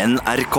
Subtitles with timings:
[0.00, 0.56] NRK.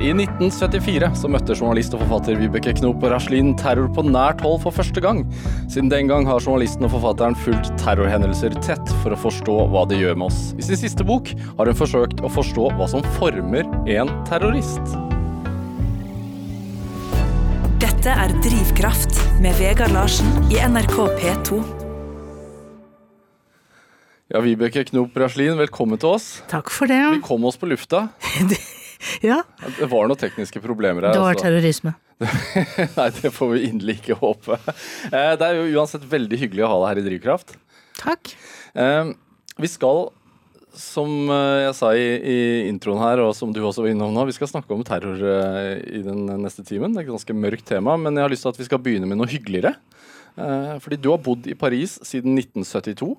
[0.00, 4.60] I 1974 så møtte journalist og forfatter Vibeke Knop og Raslin terror på nært hold
[4.62, 5.24] for første gang.
[5.66, 9.98] Siden den gang har journalisten og forfatteren fulgt terrorhendelser tett for å forstå hva det
[9.98, 10.40] gjør med oss.
[10.54, 14.94] I sin siste bok har hun forsøkt å forstå hva som former en terrorist.
[17.82, 21.79] Dette er Drivkraft med Vegard Larsen i NRK P2.
[24.30, 26.26] Ja, Vibeke Knop Raslin, velkommen til oss.
[26.50, 27.00] Takk for det.
[27.16, 28.08] Vi kom oss på lufta.
[29.24, 29.38] Ja,
[29.78, 31.14] Det var noen tekniske problemer her.
[31.16, 31.46] det var altså.
[31.46, 31.94] terrorisme.
[32.98, 34.58] Nei, det får vi inderlig ikke håpe.
[35.08, 37.54] Eh, Det er jo uansett veldig hyggelig å ha deg her i Drivkraft.
[37.96, 38.34] Takk.
[38.76, 39.14] Eh,
[39.64, 40.02] Vi skal,
[40.76, 42.04] som eh, jeg sa i,
[42.34, 42.36] i
[42.68, 45.16] introen her, og som du også var innom nå, vi skal snakke om terror
[45.80, 46.92] i den neste timen.
[46.92, 49.08] Det er et ganske mørkt tema, men jeg har lyst til at vi skal begynne
[49.08, 49.78] med noe hyggeligere.
[50.84, 53.14] Fordi du har bodd i Paris siden 1972.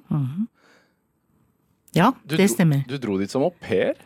[1.95, 2.85] Ja, Du, det stemmer.
[2.87, 3.97] Du dro dit som au pair.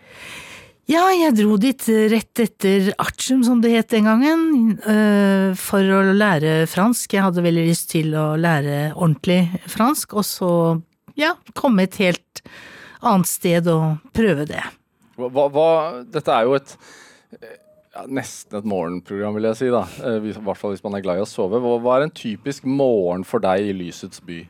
[0.89, 6.01] Ja, jeg dro dit rett etter artium, som det het den gangen, eh, for å
[6.13, 7.15] lære fransk.
[7.17, 10.51] Jeg hadde veldig lyst til å lære ordentlig fransk, og så,
[11.17, 12.43] ja, komme et helt
[13.01, 14.61] annet sted og prøve det.
[15.17, 15.69] Hva, hva,
[16.05, 16.75] dette er jo et
[17.95, 19.71] ja, nesten et morgenprogram, vil jeg si.
[19.73, 19.85] da.
[20.03, 21.61] Eh, I hvert fall hvis man er glad i å sove.
[21.63, 24.43] Hva er en typisk morgen for deg i lysets by?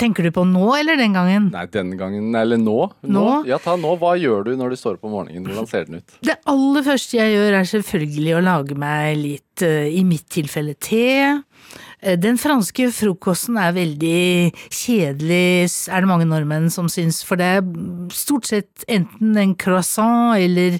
[0.00, 1.50] Tenker du på nå eller den gangen?
[1.52, 2.78] Nei, denne gangen, eller nå.
[3.06, 3.26] Nå?
[3.46, 3.92] Ja, ta nå.
[4.00, 5.44] Hva gjør du når du står opp om morgenen?
[5.46, 6.16] Hvordan ser den ut?
[6.24, 10.74] Det aller første jeg gjør er selvfølgelig å lage meg litt, eh, i mitt tilfelle,
[10.80, 11.42] te.
[12.02, 17.48] Eh, Den franske frokosten er veldig kjedelig, er det mange nordmenn som syns, for det
[17.58, 17.62] er
[18.14, 20.78] stort sett enten en croissant eller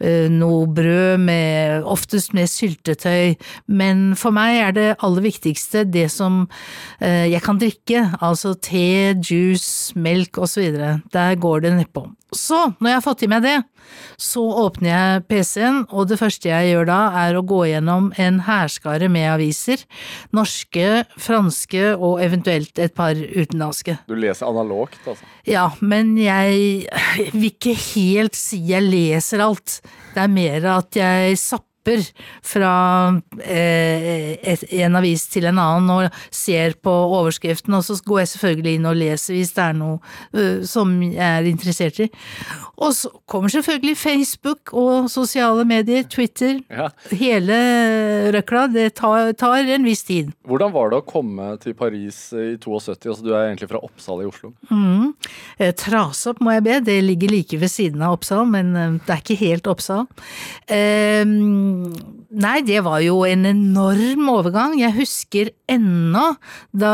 [0.00, 3.36] eh, noe brød med, oftest med syltetøy,
[3.68, 6.46] men for meg er det aller viktigste det som
[7.00, 10.72] eh, jeg kan drikke, altså te, juice, melk osv.
[11.12, 12.08] Der går det nedpå.
[12.32, 13.58] Så, når jeg har fått i meg det,
[14.20, 18.38] så åpner jeg PC-en, og det første jeg gjør da er å gå gjennom en
[18.46, 19.82] hærskare med aviser.
[20.32, 23.98] Norske, franske og eventuelt et par utenlandske.
[24.08, 25.28] Du leser analogt, altså.
[25.48, 26.86] Ja, men jeg
[27.34, 29.80] vil ikke helt si jeg leser alt.
[30.14, 31.36] Det er mer at jeg
[31.82, 32.02] zapper
[32.42, 34.38] fra eh,
[34.82, 38.86] en avis til en annen og ser på overskriften, og så går jeg selvfølgelig inn
[38.90, 39.98] og leser hvis det er noe
[40.34, 42.08] eh, som jeg er interessert i.
[42.82, 46.88] Og så kommer selvfølgelig Facebook og sosiale medier, Twitter, Ja.
[47.10, 47.58] hele
[48.34, 48.66] røkla.
[48.72, 50.32] Det tar, tar en viss tid.
[50.48, 53.08] Hvordan var det å komme til Paris i 72?
[53.12, 54.52] Altså, du er egentlig fra Oppsal i Oslo.
[54.70, 55.12] Mm.
[55.58, 59.14] Eh, Trasopp må jeg be, det ligger like ved siden av Oppsal, men eh, det
[59.14, 60.06] er ikke helt Oppsal.
[60.66, 61.22] Eh,
[62.44, 64.76] nei, det var jo en enorm overgang.
[64.80, 66.32] Jeg husker ennå
[66.70, 66.92] da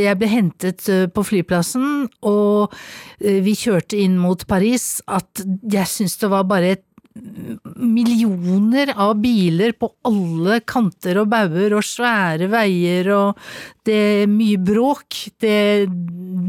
[0.00, 2.72] jeg ble hentet eh, på flyplassen og
[3.20, 6.86] eh, vi kjørte inn mot Paris, at jeg syntes det var bare et
[7.76, 13.40] millioner av biler på alle kanter og bauger og svære veier og
[13.84, 15.24] det er mye bråk.
[15.42, 15.56] Det,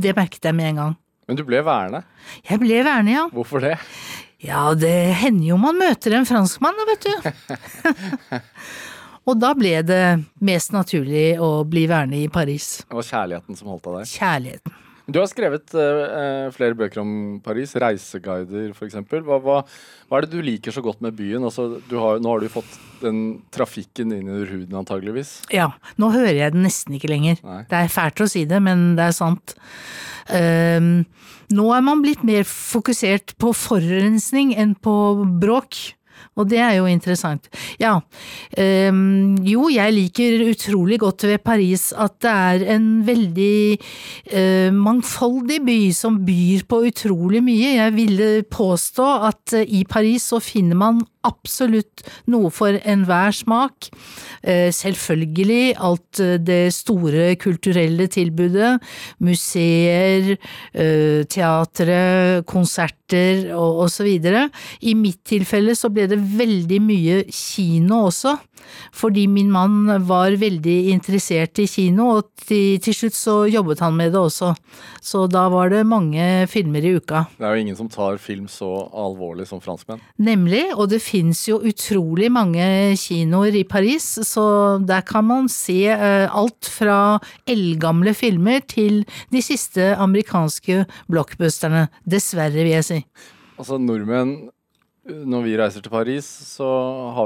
[0.03, 0.99] det merket jeg med en gang.
[1.27, 2.03] Men du ble værende.
[2.47, 3.27] Jeg ble værende, ja.
[3.31, 3.77] Hvorfor det?
[4.43, 8.39] Ja, det hender jo man møter en franskmann, da, vet du.
[9.31, 10.03] og da ble det
[10.43, 12.81] mest naturlig å bli værende i Paris.
[12.83, 14.09] Det var kjærligheten som holdt deg der.
[14.17, 14.79] Kjærligheten.
[15.03, 17.11] Du har skrevet uh, flere bøker om
[17.43, 18.95] Paris, reiseguider f.eks.
[19.11, 19.57] Hva, hva,
[20.07, 21.43] hva er det du liker så godt med byen?
[21.43, 25.35] Altså, du har, nå har du fått den trafikken inn under huden antageligvis.
[25.51, 27.41] Ja, nå hører jeg den nesten ikke lenger.
[27.43, 27.59] Nei.
[27.67, 29.57] Det er fælt å si det, men det er sant.
[30.31, 31.03] Um,
[31.51, 34.95] nå er man blitt mer fokusert på forurensning enn på
[35.43, 35.81] bråk.
[36.37, 37.49] Og det er jo interessant.
[37.81, 37.99] Ja,
[38.57, 43.57] ehm, jo, jeg liker utrolig godt ved Paris at det er en veldig
[44.31, 47.75] eh, mangfoldig by som byr på utrolig mye.
[47.77, 53.89] Jeg ville påstå at eh, i Paris så finner man absolutt noe for enhver smak.
[54.43, 58.75] Eh, selvfølgelig alt eh, det store kulturelle tilbudet,
[59.23, 60.35] museer,
[60.73, 64.47] eh, teatre, konserter og, videre.
[64.81, 68.35] I mitt tilfelle så ble det veldig mye kino også,
[68.93, 73.95] fordi min mann var veldig interessert i kino, og til, til slutt så jobbet han
[73.97, 74.53] med det også.
[75.03, 77.25] Så da var det mange filmer i uka.
[77.37, 80.01] Det er jo ingen som tar film så alvorlig som franskmenn.
[80.23, 82.65] Nemlig, og det fins jo utrolig mange
[82.99, 84.45] kinoer i Paris, så
[84.83, 87.19] der kan man se eh, alt fra
[87.49, 91.87] eldgamle filmer til de siste amerikanske blockbusterne.
[92.09, 92.99] Dessverre, vil jeg si.
[93.59, 94.49] Altså nordmenn,
[95.03, 96.67] når vi reiser til Paris, så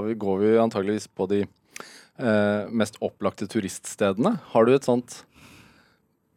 [0.06, 4.38] vi, går vi antageligvis på de eh, mest opplagte turiststedene.
[4.53, 5.21] Har du et sånt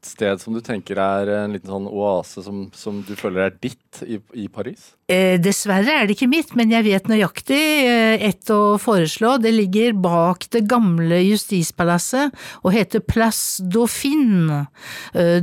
[0.04, 4.00] sted som du tenker er en liten sånn oase som, som du føler er ditt
[4.06, 4.94] i, i Paris?
[5.10, 9.36] Eh, dessverre er det ikke mitt, men jeg vet nøyaktig eh, ett å foreslå.
[9.42, 14.64] Det ligger bak det gamle justispalasset og heter Place Dauphine.
[15.12, 15.40] Eh,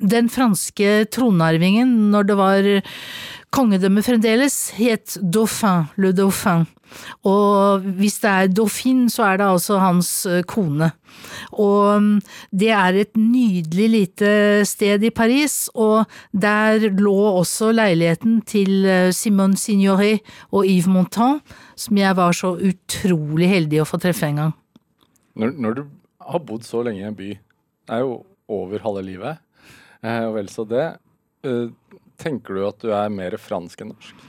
[0.00, 2.70] den franske tronarvingen, når det var
[3.54, 6.66] kongedømme fremdeles, het Dauphin, le Dauphin.
[7.26, 10.90] Og hvis det er Dauphin, så er det altså hans eh, kone.
[11.52, 12.16] Og mm,
[12.62, 14.32] det er et nydelig lite
[14.68, 21.42] sted i Paris, og der lå også leiligheten til eh, Simone Signoret og Yves Montand,
[21.76, 24.56] som jeg var så utrolig heldig å få treffe en gang.
[25.38, 25.84] Når, når du
[26.30, 27.30] har bodd så lenge i en by,
[27.86, 28.20] det er jo
[28.50, 29.42] over halve livet,
[30.02, 30.88] eh, og vel så det,
[32.20, 34.26] tenker du at du er mer fransk enn norsk?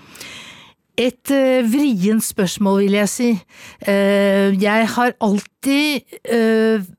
[1.01, 3.29] Et uh, vrient spørsmål, vil jeg si.
[3.87, 6.89] Uh, jeg har alltid uh,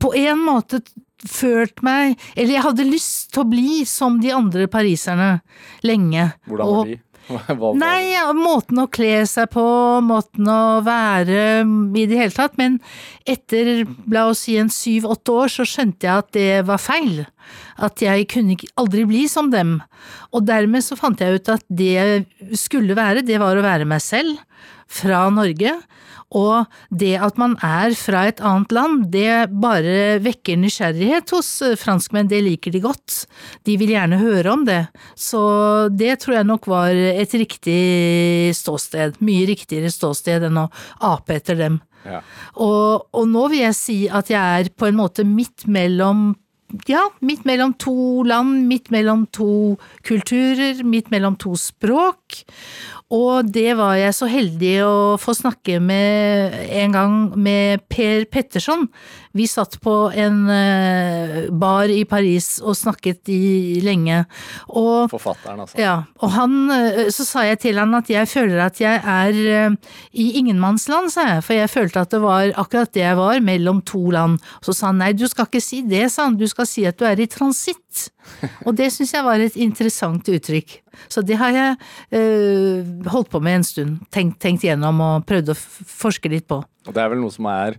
[0.00, 0.82] på en måte
[1.28, 5.34] følt meg Eller jeg hadde lyst til å bli som de andre pariserne
[5.84, 6.30] lenge.
[6.48, 6.98] Hvordan var de?
[7.78, 9.62] Nei, ja, måten å kle seg på,
[10.02, 12.80] måten å være mm, i det hele tatt, men
[13.28, 17.20] etter, la oss si en syv-åtte år, så skjønte jeg at det var feil.
[17.80, 19.78] At jeg kunne aldri bli som dem.
[20.36, 23.88] Og dermed så fant jeg ut at det jeg skulle være, det var å være
[23.88, 24.38] meg selv,
[24.90, 25.76] fra Norge.
[26.30, 31.76] Og det at man er fra et annet land, det bare vekker nysgjerrighet hos eh,
[31.78, 33.24] franskmenn, det liker de godt.
[33.66, 34.84] De vil gjerne høre om det.
[35.18, 35.40] Så
[35.90, 39.18] det tror jeg nok var et riktig ståsted.
[39.26, 40.68] Mye riktigere ståsted enn å
[41.10, 41.80] ape etter dem.
[42.06, 42.22] Ja.
[42.62, 46.30] Og, og nå vil jeg si at jeg er på en måte midt mellom
[46.90, 49.76] ja, midt mellom to land, midt mellom to
[50.06, 52.42] kulturer, midt mellom to språk.
[53.10, 58.86] Og det var jeg så heldig å få snakke med en gang med Per Petterson.
[59.34, 64.24] Vi satt på en eh, bar i Paris og snakket i lenge.
[64.68, 65.78] Og Forfatteren, altså.
[65.78, 69.42] ja, og han, eh, så sa jeg til han at jeg føler at jeg er
[69.54, 69.76] eh,
[70.14, 73.82] i ingenmannsland, sa jeg, for jeg følte at det var akkurat det jeg var, mellom
[73.86, 74.38] to land.
[74.66, 76.98] Så sa han nei, du skal ikke si det, sa han, du skal si at
[77.00, 78.10] du er i transitt.
[78.66, 80.76] Og det syns jeg var et interessant uttrykk.
[81.10, 81.76] Så det har jeg
[82.18, 86.60] øh, holdt på med en stund, tenkt, tenkt gjennom og prøvd å forske litt på.
[86.60, 87.78] Og det er vel noe som er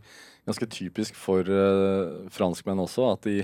[0.50, 3.44] ganske typisk for øh, franskmenn også, at de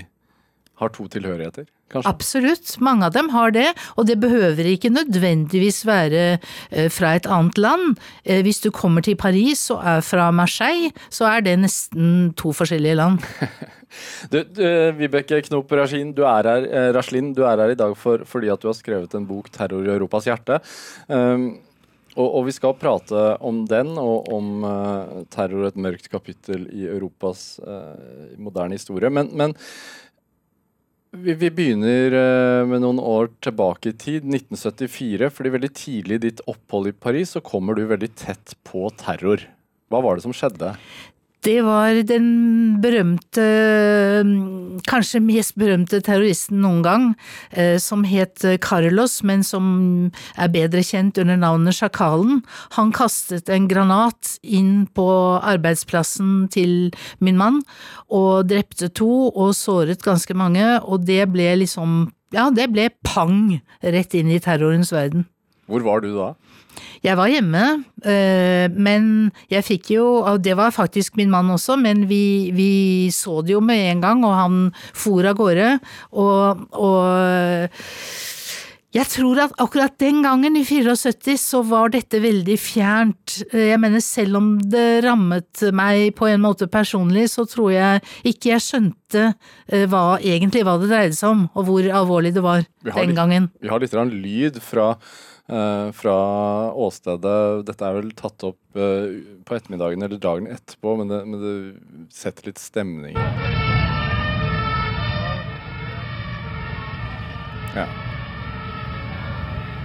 [0.78, 2.12] har to tilhørigheter, kanskje?
[2.12, 7.26] Absolutt, mange av dem har det, og det behøver ikke nødvendigvis være eh, fra et
[7.26, 7.98] annet land.
[8.24, 12.54] Eh, Hvis du kommer til Paris og er fra Marseille, så er det nesten to
[12.56, 13.24] forskjellige land.
[14.30, 14.64] Du, du,
[14.98, 18.50] Vibeke Knop Rashin, du er her, eh, Raslin, du er her i dag for, fordi
[18.52, 20.60] at du har skrevet en bok 'Terror i Europas hjerte'.
[21.08, 21.56] Um,
[22.18, 26.88] og, og vi skal prate om den, og om uh, terror, et mørkt kapittel i
[26.90, 27.94] Europas uh,
[28.36, 29.10] moderne historie.
[29.10, 29.54] Men, men
[31.10, 35.30] vi, vi begynner eh, med noen år tilbake i tid, 1974.
[35.34, 39.46] fordi veldig tidlig i ditt opphold i Paris så kommer du veldig tett på terror.
[39.88, 40.74] Hva var det som skjedde?
[41.46, 43.44] Det var den berømte,
[44.26, 47.04] mm, kanskje mest berømte terroristen noen gang,
[47.52, 52.42] eh, som het Carlos, men som er bedre kjent under navnet Sjakalen.
[52.74, 55.06] Han kastet en granat inn på
[55.38, 56.90] arbeidsplassen til
[57.20, 57.62] min mann,
[58.10, 63.60] og drepte to og såret ganske mange, og det ble liksom, ja, det ble pang
[63.80, 65.28] rett inn i terrorens verden.
[65.68, 66.32] Hvor var du da?
[67.04, 67.64] Jeg var hjemme,
[68.04, 69.10] øh, men
[69.50, 72.70] jeg fikk jo, og det var faktisk min mann også, men vi, vi
[73.14, 74.58] så det jo med en gang, og han
[74.94, 75.78] for av gårde,
[76.12, 77.68] og, og
[78.96, 83.34] jeg tror at akkurat den gangen, i 74, så var dette veldig fjernt.
[83.52, 88.00] Jeg mener, selv om det rammet meg på en måte personlig, så tror jeg
[88.32, 92.44] ikke jeg skjønte eh, hva, egentlig hva det dreide seg om, og hvor alvorlig det
[92.46, 93.50] var den litt- gangen.
[93.60, 96.14] Vi har litt lyd fra, eh, fra
[96.76, 97.66] åstedet.
[97.68, 99.14] Dette er vel tatt opp eh,
[99.48, 101.54] på ettermiddagen eller dagen etterpå, men det, men det
[102.12, 103.16] setter litt stemning.
[107.76, 107.86] Ja.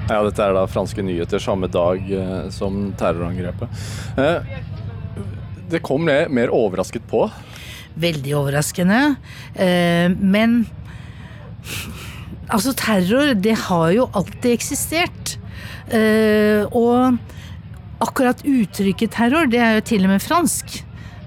[0.09, 3.83] ja, dette er da franske nyheter samme dag eh, som terrorangrepet.
[4.19, 4.61] Eh,
[5.71, 7.25] det kom ned mer overrasket på.
[8.03, 9.01] Veldig overraskende.
[9.55, 10.63] Eh, men
[12.49, 15.37] altså, terror, det har jo alltid eksistert.
[15.91, 17.17] Eh, og
[18.03, 20.79] akkurat uttrykket terror, det er jo til og med fransk.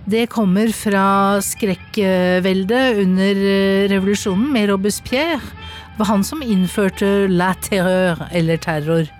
[0.07, 5.41] Det kommer fra skrekkveldet under eh, revolusjonen med Robespierre.
[5.41, 9.11] Det var han som innførte la terreur, eller terror.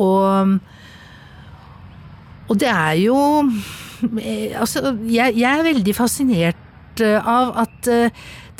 [0.00, 0.58] Og,
[2.48, 3.18] og det er jo
[4.18, 6.60] eh, Altså, jeg, jeg er veldig fascinert
[7.00, 7.88] av at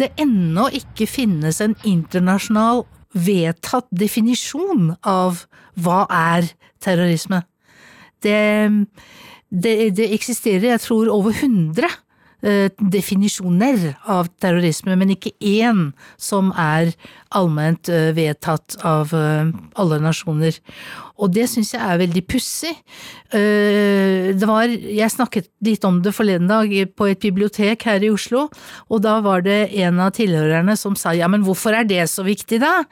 [0.00, 2.82] det ennå ikke finnes en internasjonal
[3.14, 5.44] vedtatt definisjon av
[5.80, 6.48] hva er
[6.82, 7.42] terrorisme.
[8.22, 8.38] Det,
[9.50, 11.88] det, det eksisterer, jeg tror, over 100
[12.44, 15.90] eh, definisjoner av terrorisme, men ikke én
[16.20, 16.94] som er
[17.34, 20.60] allment eh, vedtatt av eh, alle nasjoner.
[21.22, 22.72] Og det syns jeg er veldig pussig.
[23.34, 28.10] Eh, Det var, jeg snakket litt om det forleden dag på et bibliotek her i
[28.10, 28.48] Oslo,
[28.90, 32.24] og da var det en av tilhørerne som sa ja, men hvorfor er det så
[32.26, 32.82] viktig da?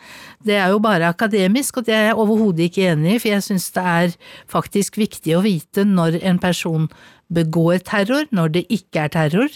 [0.44, 3.42] Det er jo bare akademisk, og det er jeg overhodet ikke enig i, for jeg
[3.48, 4.14] syns det er
[4.50, 6.88] faktisk viktig å vite når en person
[7.32, 9.48] begår terror, når det ikke er terror.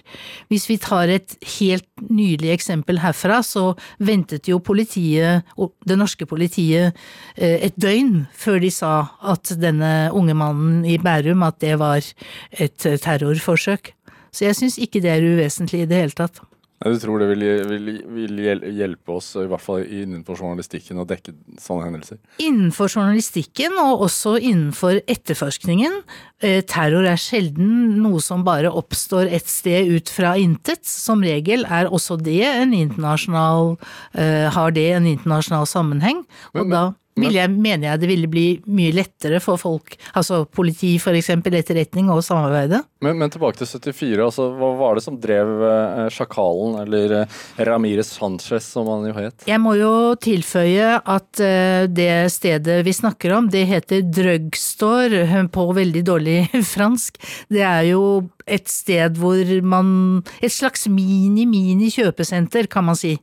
[0.48, 5.44] Hvis vi tar et helt nylig eksempel herfra, så ventet jo politiet,
[5.84, 6.96] det norske politiet,
[7.36, 12.00] eh, et døgn før de sa at denne unge mannen i Bærum, at det var
[12.00, 13.94] et eh, terrorforsøk.
[14.32, 16.42] Så jeg syns ikke det er uvesentlig i det hele tatt.
[16.84, 18.40] Du tror det vil, vil, vil
[18.76, 21.32] hjelpe oss, i hvert fall innenfor journalistikken, å dekke
[21.62, 22.18] sånne hendelser?
[22.44, 26.02] Innenfor journalistikken og også innenfor etterforskningen,
[26.44, 30.84] eh, terror er sjelden noe som bare oppstår et sted ut fra intet.
[30.84, 33.78] Som regel er også det en internasjonal,
[34.12, 36.26] eh, har det en internasjonal sammenheng.
[36.52, 36.84] Men- og da
[37.16, 42.22] jeg, mener jeg det ville bli mye lettere for folk, altså politi eksempel, etterretning og
[42.24, 42.82] samarbeide.
[43.04, 44.20] Men, men tilbake til 74.
[44.24, 49.16] altså Hva var det som drev eh, Sjakalen, eller eh, Ramires Sanchez, som han jo
[49.16, 49.46] het?
[49.48, 55.44] Jeg må jo tilføye at eh, det stedet vi snakker om, det heter drugstore eh,
[55.56, 56.38] på veldig dårlig
[56.74, 57.20] fransk.
[57.52, 58.02] Det er jo
[58.46, 63.16] et sted hvor man Et slags mini-mini kjøpesenter, kan man si.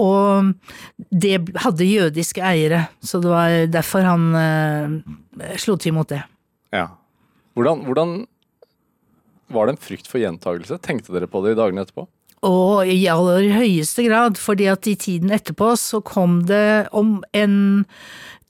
[0.00, 0.54] Og
[1.12, 6.22] det hadde jødiske eiere, så det var derfor han eh, slo til mot det.
[6.72, 6.88] Ja.
[7.54, 8.26] Hvordan, hvordan
[9.54, 10.80] Var det en frykt for gjentagelse?
[10.82, 12.06] Tenkte dere på det i dagene etterpå?
[12.44, 17.84] Og i aller høyeste grad, fordi at i tiden etterpå så kom det om en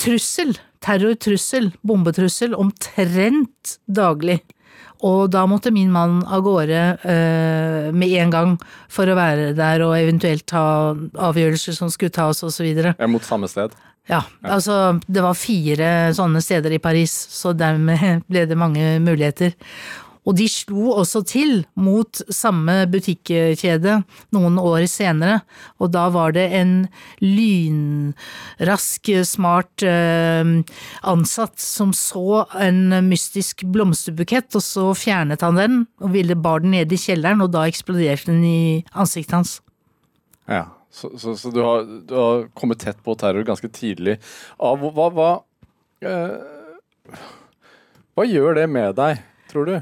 [0.00, 4.40] trussel, terrortrussel, bombetrussel, omtrent daglig.
[5.04, 8.54] Og da måtte min mann av gårde eh, med en gang
[8.92, 12.94] for å være der og eventuelt ta avgjørelser som skulle tas og så videre.
[13.10, 13.74] Mot samme sted?
[14.08, 19.54] Ja, altså det var fire sånne steder i Paris, så dermed ble det mange muligheter.
[20.24, 23.98] Og de slo også til mot samme butikkjede
[24.34, 25.42] noen år senere,
[25.76, 26.74] og da var det en
[27.20, 30.54] lynrask, smart eh,
[31.14, 36.74] ansatt som så en mystisk blomsterbukett, og så fjernet han den og ville bar den
[36.76, 38.62] ned i kjelleren, og da eksploderte den i
[38.92, 39.58] ansiktet hans.
[40.48, 40.64] Ja.
[40.94, 44.20] Så, så, så du, har, du har kommet tett på terror ganske tidlig.
[44.62, 45.30] Av, hva, hva,
[46.06, 47.16] eh,
[48.14, 49.74] hva gjør det med deg, tror du?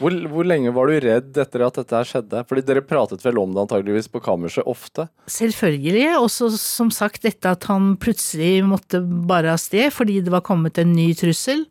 [0.00, 2.44] Hvor, hvor lenge var du redd etter at dette her skjedde?
[2.48, 5.10] Fordi dere pratet vel om det antageligvis på kammerset ofte?
[5.28, 10.46] Selvfølgelig, også som sagt dette at han plutselig måtte bare av sted fordi det var
[10.46, 11.66] kommet en ny trussel.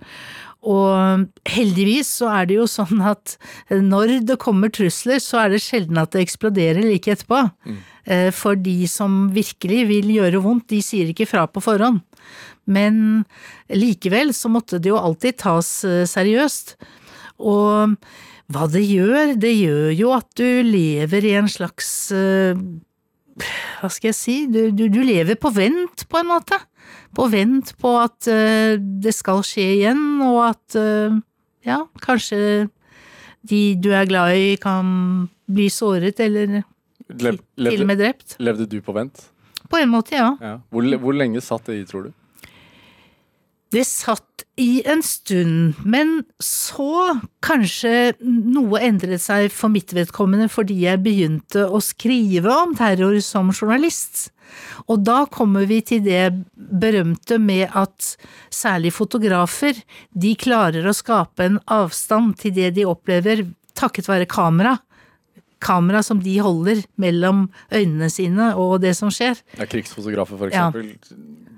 [0.60, 3.38] Og heldigvis så er det jo sånn at
[3.72, 7.46] når det kommer trusler, så er det sjelden at det eksploderer like etterpå.
[7.64, 7.80] Mm.
[8.36, 12.04] For de som virkelig vil gjøre vondt, de sier ikke fra på forhånd.
[12.70, 13.24] Men
[13.74, 16.76] likevel så måtte det jo alltid tas eh, seriøst.
[17.50, 17.96] Og
[18.50, 22.58] hva det gjør, det gjør jo at du lever i en slags eh,
[23.80, 26.58] Hva skal jeg si, du, du, du lever på vent, på en måte.
[27.16, 30.80] På vent på at eh, det skal skje igjen, og at
[31.66, 32.68] ja, kanskje
[33.50, 34.90] de du er glad i kan
[35.50, 36.62] bli såret, eller
[37.18, 38.36] Lev, til og med drept.
[38.44, 39.30] levde du på vent?
[39.70, 40.34] På en måte, ja.
[40.42, 40.56] Ja.
[40.70, 42.12] Hvor, hvor lenge satt det i, tror du?
[43.70, 50.82] Det satt i en stund, men så kanskje noe endret seg for mitt vedkommende fordi
[50.88, 54.32] jeg begynte å skrive om terror som journalist.
[54.90, 56.24] Og da kommer vi til det
[56.56, 58.16] berømte med at
[58.50, 59.78] særlig fotografer,
[60.12, 63.46] de klarer å skape en avstand til det de opplever
[63.80, 64.80] takket være kamera.
[65.64, 67.46] Kamera som de holder mellom
[67.76, 69.40] øynene sine og det som skjer.
[69.60, 70.72] Ja, krigsfotografer for Ja.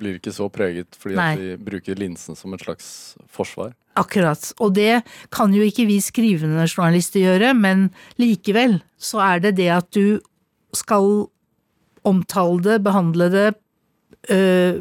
[0.02, 1.30] Blir ikke så preget fordi Nei.
[1.34, 2.90] at de bruker linsen som et slags
[3.32, 3.72] forsvar.
[4.00, 4.42] Akkurat.
[4.64, 5.02] Og det
[5.36, 7.90] kan jo ikke vi skrivende journalister gjøre, men
[8.22, 10.20] likevel så er det det at du
[10.74, 11.28] skal
[12.08, 13.48] omtale det, behandle det
[14.32, 14.80] øh,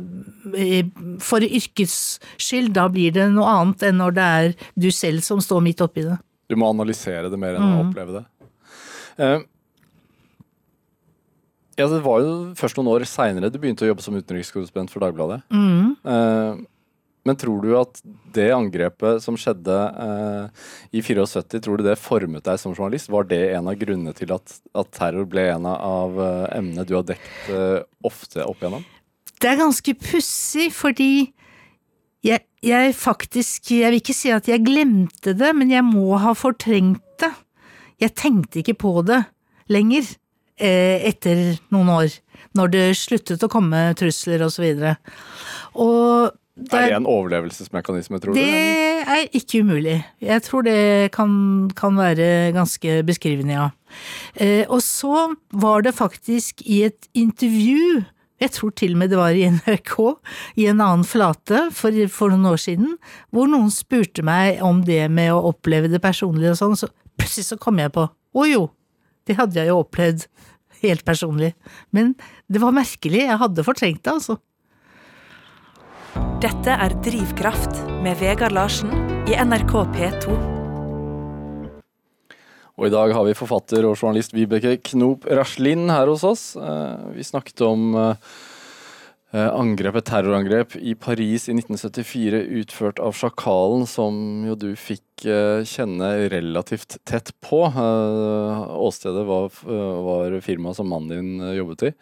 [1.21, 5.43] for yrkets skyld, da blir det noe annet enn når det er du selv som
[5.43, 6.17] står midt oppi det.
[6.51, 7.89] Du må analysere det mer enn å Mm.
[7.91, 8.25] oppleve det.
[9.21, 9.41] Eh,
[11.81, 15.03] ja, det var jo først noen år seinere du begynte å jobbe som utenrikskorrespondent for
[15.05, 15.41] Dagbladet.
[15.53, 15.97] Mm.
[16.05, 16.61] Eh,
[17.29, 17.99] men tror du at
[18.33, 23.11] det angrepet som skjedde eh, i 74, tror du det formet deg som journalist?
[23.13, 26.95] Var det en av grunnene til at, at terror ble en av eh, emnene du
[26.97, 28.87] har dekt eh, ofte opp igjennom?
[29.41, 31.13] Det er ganske pussig, fordi
[32.25, 36.35] jeg, jeg, faktisk Jeg vil ikke si at jeg glemte det, men jeg må ha
[36.37, 37.33] fortrengt det.
[38.01, 39.23] Jeg tenkte ikke på det
[39.71, 40.09] lenger
[40.61, 42.19] etter noen år,
[42.59, 44.97] når det sluttet å komme trusler videre.
[45.75, 48.49] Og det, er det en overlevelsesmekanisme, tror det du?
[48.51, 49.97] Det er ikke umulig.
[50.21, 51.33] Jeg tror det kan,
[51.77, 53.69] kan være ganske beskrivende, ja.
[54.35, 58.03] Eh, og så var det faktisk i et intervju
[58.41, 59.97] jeg tror til og med det var i NRK,
[60.57, 62.95] i en annen flate for, for, noen år siden,
[63.35, 66.89] hvor noen spurte meg om det med å oppleve det personlige og sånn, så
[67.21, 68.63] plutselig så kom jeg på å jo,
[69.29, 70.25] det hadde jeg jo opplevd
[70.85, 71.55] helt personlig,
[71.95, 72.15] men
[72.49, 74.39] det var merkelig, jeg hadde fortrengt det, altså.
[76.41, 78.91] Dette er Drivkraft med Vegard Larsen
[79.29, 80.39] i NRK P2.
[82.81, 86.45] Og i dag har vi forfatter og journalist Vibeke Knop Raslin her hos oss.
[86.57, 88.31] Eh, vi snakket om eh,
[89.39, 95.63] angrep, et terrorangrep i Paris i 1974 utført av Sjakalen, som jo du fikk eh,
[95.69, 97.63] kjenne relativt tett på.
[97.71, 99.55] Åstedet var,
[100.09, 101.95] var firmaet som mannen din jobbet i.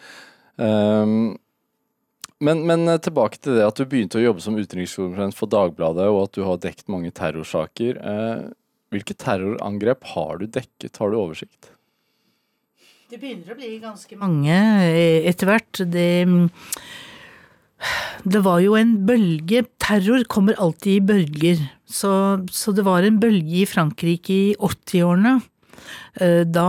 [2.38, 6.24] Men, men, tilbake til det at du begynte å jobbe som utenrikskorrespondent for Dagbladet, og
[6.24, 7.98] at du har dekt mange terrorsaker.
[8.94, 11.74] Hvilke terrorangrep har du dekket, har du oversikt?
[13.08, 14.54] Det begynner å bli ganske mange
[14.84, 15.80] eh, etter hvert.
[15.88, 16.08] Det,
[18.24, 21.62] det var jo en bølge Terror kommer alltid i bølger.
[21.88, 22.10] Så,
[22.52, 25.38] så det var en bølge i Frankrike i 80-årene
[26.18, 26.68] Eh, da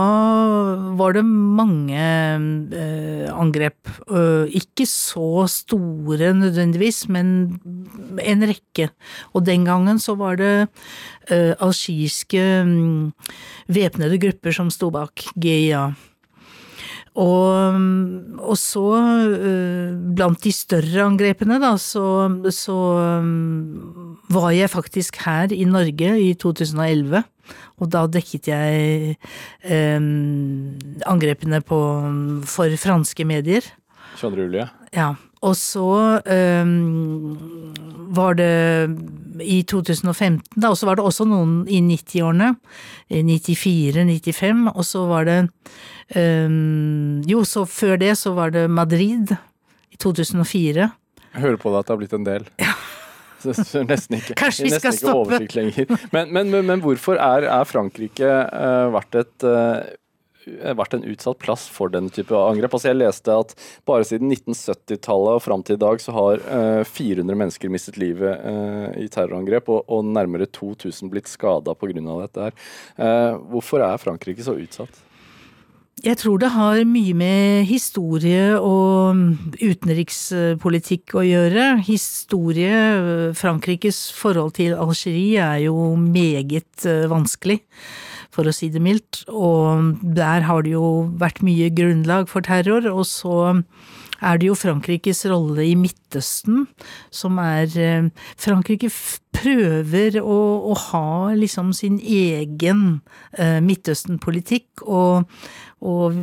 [0.98, 3.90] var det mange eh, angrep.
[4.06, 7.60] Eh, ikke så store nødvendigvis, men
[8.22, 8.90] en rekke.
[9.34, 10.68] Og den gangen så var det
[11.30, 13.12] algirske mm,
[13.70, 15.90] væpnede grupper som sto bak GIA.
[17.18, 17.74] Og,
[18.38, 18.84] og, så,
[20.14, 22.04] blant de større angrepene, da, så,
[22.54, 22.76] så
[24.30, 27.24] var jeg faktisk her i Norge i 2011.
[27.80, 29.16] Og da dekket jeg
[29.64, 30.06] eh,
[31.10, 31.80] angrepene på,
[32.46, 33.66] for franske medier.
[34.20, 34.46] Skjønner
[34.94, 35.14] Ja.
[35.40, 36.72] Og så eh,
[38.12, 38.52] var det
[39.42, 42.52] i 2015, da, og så var det også noen i 90-årene.
[43.10, 45.38] 94, 95, og så var det
[46.14, 46.52] eh,
[47.30, 49.34] Jo, så før det så var det Madrid
[49.90, 50.90] i 2004.
[51.30, 52.48] Jeg hører på deg at det har blitt en del.
[52.62, 52.74] Ja.
[53.40, 55.38] Så nesten ikke, Kanskje vi skal stoppe.
[56.12, 59.80] Men, men, men, men hvorfor er, er Frankrike uh, vært, et, uh,
[60.46, 62.76] vært en utsatt plass for denne type angrep?
[62.76, 63.54] Altså jeg leste at
[63.88, 68.48] bare siden 1970-tallet og fram til i dag så har uh, 400 mennesker mistet livet
[69.00, 71.92] i terrorangrep, og, nærmere 2000 blitt skada pga.
[72.00, 73.38] dette her.
[73.50, 75.04] hvorfor er Frankrike så utsatt?
[76.00, 79.18] Jeg tror det har mye med historie og
[79.60, 81.64] utenrikspolitikk å gjøre.
[81.84, 87.58] Historie Frankrikes forhold til Algerie er jo meget eh, vanskelig,
[88.34, 89.24] for å si det mildt.
[89.28, 92.86] Og der har det jo vært mye grunnlag for terror.
[92.90, 93.38] Og så
[94.20, 96.66] er det jo Frankrikes rolle i Midtøsten
[97.14, 98.90] som er eh, Frankrike
[99.36, 100.40] prøver å,
[100.70, 103.00] å ha liksom sin egen
[103.38, 105.30] uh, Midtøsten-politikk, og,
[105.80, 106.18] og,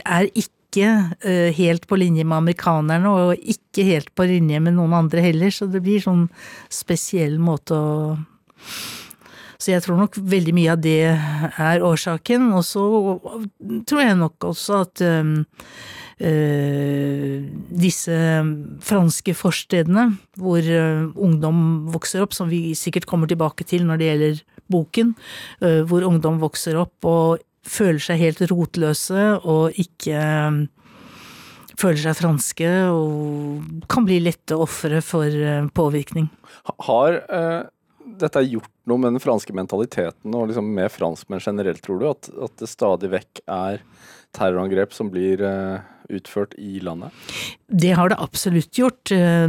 [0.00, 4.94] er ikke ikke helt på linje med amerikanerne, og ikke helt på linje med noen
[5.02, 6.30] andre heller, så det blir sånn
[6.72, 8.16] spesiell måte å
[9.62, 12.50] så jeg tror nok veldig mye av det er årsaken.
[12.58, 12.82] Og så
[13.86, 15.36] tror jeg nok også at um,
[16.22, 17.42] Eh,
[17.82, 18.14] disse
[18.86, 20.04] franske forstedene
[20.38, 25.16] hvor eh, ungdom vokser opp, som vi sikkert kommer tilbake til når det gjelder boken,
[25.66, 30.20] eh, hvor ungdom vokser opp og føler seg helt rotløse og ikke
[31.80, 35.42] føler seg franske og kan bli lette ofre for
[35.74, 36.28] påvirkning.
[36.86, 37.18] Har
[38.22, 42.08] uh, har gjort noe med den franske mentaliteten og liksom med franskmenn generelt, tror du?
[42.10, 43.82] At, at, det stadig vekk er
[44.36, 45.82] terrorangrep som blir uh,
[46.12, 47.10] utført i landet?
[47.66, 49.12] Det har det absolutt gjort.
[49.12, 49.48] Eh,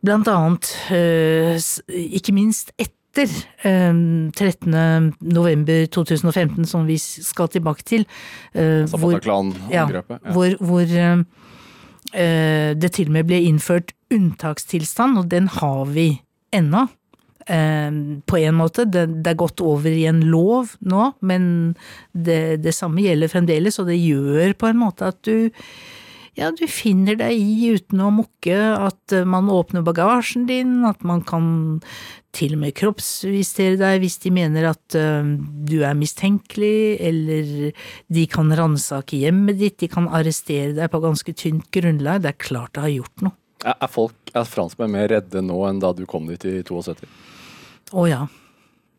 [0.00, 3.26] blant annet, eh, ikke minst etter
[3.62, 4.74] 13.
[4.74, 8.06] Eh, november 2015, som vi skal tilbake til.
[8.52, 9.20] Hvor,
[9.70, 9.86] ja,
[10.32, 10.84] hvor, hvor
[12.10, 16.88] det til og med ble innført unntakstilstand, og den har vi ennå.
[17.40, 18.84] På en måte.
[18.84, 21.44] Det, det er gått over i en lov nå, men
[22.12, 25.50] det, det, samme gjelder fremdeles, og det gjør på en måte at du
[26.38, 31.24] ja, du finner deg i uten å mukke at man åpner bagasjen din, at man
[31.26, 31.48] kan
[32.36, 35.26] til og med kroppsvisitere deg hvis de mener at uh,
[35.66, 37.50] du er mistenkelig, eller
[38.14, 42.22] de kan ransake hjemmet ditt, de kan arrestere deg på ganske tynt grunnlag.
[42.22, 43.36] Det er klart det har gjort noe.
[43.60, 47.10] Er, folk, er franskmenn mer redde nå enn da du kom dit i 72?
[47.92, 48.26] Å ja.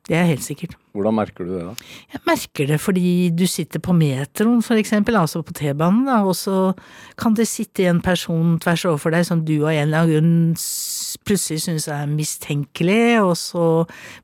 [0.10, 0.74] Det er helt sikkert.
[0.98, 1.74] Hvordan merker du det da?
[2.12, 6.34] Jeg merker det fordi du sitter på metroen for eksempel, altså på T-banen, da, og
[6.36, 6.74] så
[7.22, 11.22] kan det sitte en person tvers overfor deg som du av en eller annen grunn
[11.30, 13.66] plutselig synes er mistenkelig, og så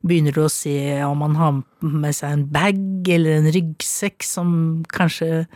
[0.02, 0.76] begynner du å se
[1.06, 4.50] om han har med seg en bag eller en ryggsekk som
[4.92, 5.46] kanskje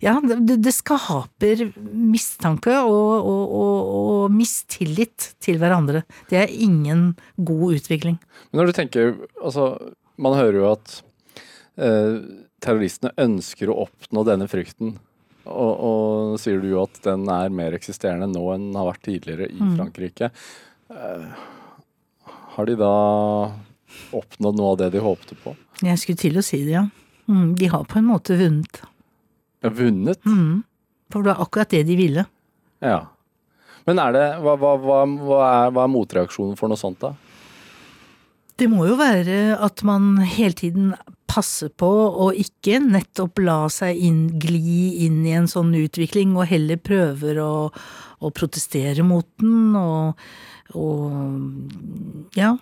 [0.00, 6.04] ja, det, det skaper mistanke og, og, og, og, mistillit til hverandre.
[6.30, 8.16] Det er ingen god utvikling.
[8.50, 9.74] Men når du tenker, altså
[10.20, 10.90] Man hører jo at
[11.80, 12.16] eh,
[12.60, 14.98] terroristene ønsker å oppnå denne frykten.
[15.48, 19.06] Og, og sier du jo at den er mer eksisterende nå enn den har vært
[19.06, 19.72] tidligere i mm.
[19.78, 20.28] Frankrike.
[20.92, 21.40] Eh,
[22.56, 22.92] har de da
[24.16, 25.54] oppnådd noe av det de håpte på?
[25.80, 26.84] Jeg skulle til å si det, ja.
[27.30, 28.82] Mm, de har på en måte vunnet.
[29.60, 30.24] Ja, vunnet?
[30.24, 30.62] Mm.
[31.12, 32.26] For det var akkurat det de ville.
[32.80, 33.00] Ja.
[33.88, 37.14] Men er det Hva, hva, hva, hva er, er, motreaksjonen for noe sånt, da?
[38.60, 40.92] Det må jo være at man hele tiden
[41.30, 46.50] passer på å ikke nettopp la seg inn, gli inn i en sånn utvikling, og
[46.50, 50.20] heller prøver å, å protestere mot den, og,
[50.76, 52.52] og ja,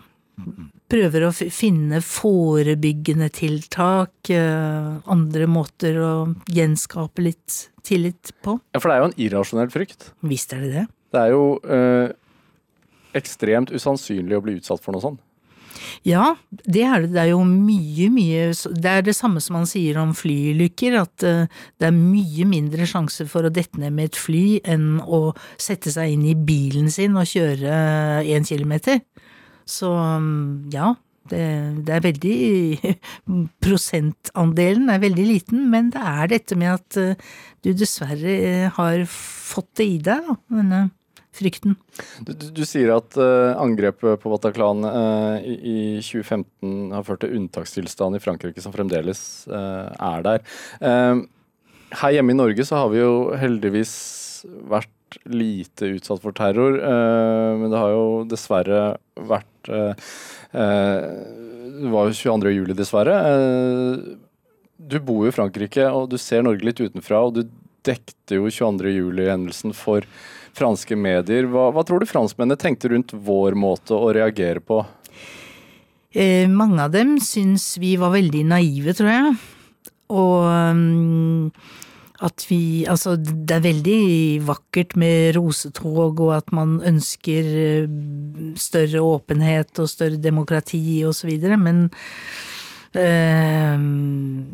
[0.89, 6.13] prøver å finne forebyggende tiltak, eh, andre måter å
[6.49, 8.59] gjenskape litt tillit på.
[8.73, 10.11] Ja, For det er jo en irrasjonell frykt.
[10.23, 10.87] Visst er det det.
[11.13, 12.13] Det er jo øh,
[13.17, 15.25] ekstremt usannsynlig å bli utsatt for noe sånt.
[16.07, 17.13] Ja, det er det.
[17.15, 21.27] Det er jo mye, mye Det er det samme som man sier om flyulykker, at
[21.27, 25.33] uh, det er mye mindre sjanse for å dette ned med et fly enn å
[25.61, 29.03] sette seg inn i bilen sin og kjøre én kilometer.
[29.69, 30.95] Så mm, ja,
[31.29, 31.45] det,
[31.85, 32.95] det, er veldig
[33.65, 37.33] Prosentandelen er veldig liten, men det er dette med at uh,
[37.67, 40.87] du dessverre eh, har fått det i deg, denne
[41.39, 41.75] frykten.
[42.25, 44.87] Du, du, du sier at uh, angrepet på Bataclan
[45.43, 50.47] i, i, 2015 har ført til unntakstilstand i Frankrike, som fremdeles er der.
[52.01, 53.93] her hjemme i Norge så har vi jo heldigvis
[54.71, 56.79] vært lite utsatt for terror,
[57.59, 58.83] men det har jo dessverre
[59.29, 60.09] vært Eh,
[60.61, 61.07] eh,
[61.79, 62.55] det var jo 22.
[62.57, 63.17] juli, dessverre.
[63.33, 64.19] Eh,
[64.79, 67.25] du bor jo i Frankrike, og du ser Norge litt utenfra.
[67.27, 67.43] og du
[67.87, 68.91] dekte jo 22.
[68.97, 70.07] juli-hendelsen for
[70.59, 71.47] franske medier.
[71.49, 74.83] Hva, hva, tror du franskmennene tenkte rundt vår måte å reagere på?
[76.51, 79.35] Mange av dem syns vi var veldig naive, tror jeg.
[80.09, 81.53] Og um,
[82.25, 84.03] at vi Altså, det er veldig
[84.49, 87.91] vakkert med rosetog, og at man ønsker eh,
[88.59, 91.87] større åpenhet og større demokrati og så videre, men
[92.99, 93.79] øh,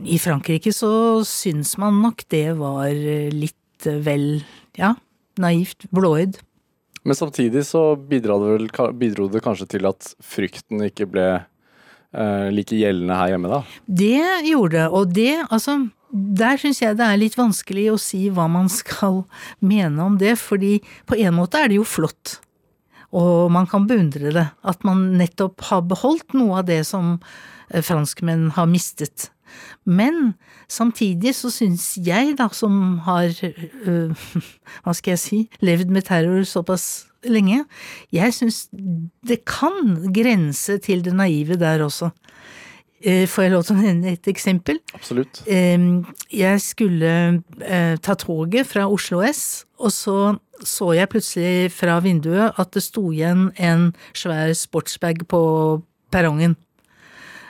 [0.04, 2.90] i Frankrike så syns man nok det var
[3.32, 4.44] litt vel,
[4.78, 4.94] ja,
[5.40, 6.38] naivt, blåøyd.
[7.04, 11.26] Men samtidig så bidro det, vel, bidro det kanskje til at frykten ikke ble
[12.54, 13.56] like gjeldende her hjemme, da?
[13.90, 15.80] Det gjorde det, og det, altså
[16.14, 19.24] der syns jeg det er litt vanskelig å si hva man skal
[19.64, 20.78] mene om det, fordi
[21.10, 22.38] på en måte er det jo flott,
[23.14, 27.16] og man kan beundre det, at man nettopp har beholdt noe av det som
[27.70, 29.28] eh, franskmenn har mistet.
[29.86, 30.34] Men
[30.70, 33.30] samtidig så syns jeg, da, som har,
[33.86, 34.26] øh,
[34.82, 37.62] hva skal jeg si, levd med terror såpass lenge,
[38.12, 38.66] jeg syns
[39.24, 42.10] det kan grense til det naive der også.
[43.04, 44.80] Eh, får jeg lov til å nevne et eksempel?
[44.96, 45.42] Absolutt.
[45.44, 47.10] Jeg skulle
[47.60, 50.18] eh, ta toget fra Oslo S, og så
[50.62, 55.40] så jeg plutselig fra vinduet at det sto igjen en svær sportsbag på
[56.14, 56.56] perrongen.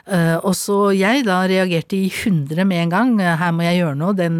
[0.05, 3.97] Uh, og så jeg da reagerte i hundre med en gang, her må jeg gjøre
[3.97, 4.35] noe, den,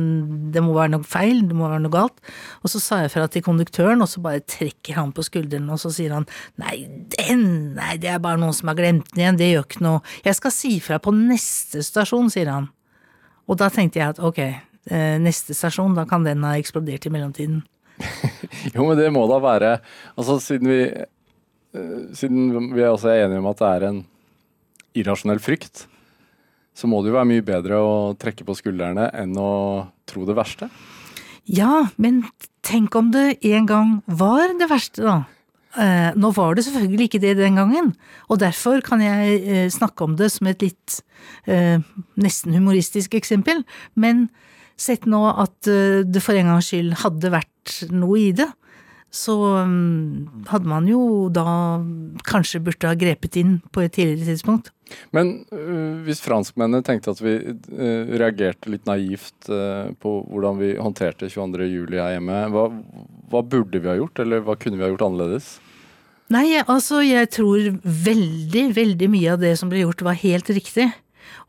[0.53, 2.21] det må være noe feil, det må være noe galt.
[2.61, 5.81] Og så sa jeg fra til konduktøren, og så bare trekker han på skulderen, og
[5.81, 6.29] så sier han
[6.61, 6.85] nei,
[7.17, 10.05] den, nei, det er bare noen som har glemt den igjen, det gjør ikke noe,
[10.29, 12.69] jeg skal si fra på neste stasjon, sier han.
[13.49, 14.45] Og da tenkte jeg at ok,
[14.93, 17.63] uh, neste stasjon, da kan den ha eksplodert i mellomtiden.
[18.75, 19.77] jo, men det må da være,
[20.13, 20.81] altså siden vi,
[22.13, 24.05] siden vi også er enige om at det er en
[24.97, 25.85] irrasjonell frykt,
[26.75, 29.51] så må det jo være mye bedre å trekke på skuldrene enn å
[30.07, 30.69] tro det verste.
[31.45, 32.23] Ja, men
[32.65, 35.17] tenk om det en gang var det verste, da.
[35.75, 37.91] Eh, nå var det selvfølgelig ikke det den gangen,
[38.31, 40.99] og derfor kan jeg eh, snakke om det som et litt
[41.51, 41.83] eh,
[42.15, 43.65] nesten humoristisk eksempel,
[43.99, 44.29] men
[44.79, 48.47] sett nå at det for en gangs skyld hadde vært noe i det,
[49.15, 51.79] så mm, hadde man jo da
[52.27, 54.71] kanskje burde ha grepet inn på et tidligere tidspunkt.
[55.15, 60.73] Men øh, hvis franskmennene tenkte at vi øh, reagerte litt naivt øh, på hvordan vi
[60.77, 61.95] håndterte 22.07.
[61.95, 62.67] her hjemme, hva,
[63.31, 65.55] hva burde vi ha gjort, eller hva kunne vi ha gjort annerledes?
[66.33, 70.89] Nei, altså jeg tror veldig, veldig mye av det som ble gjort var helt riktig.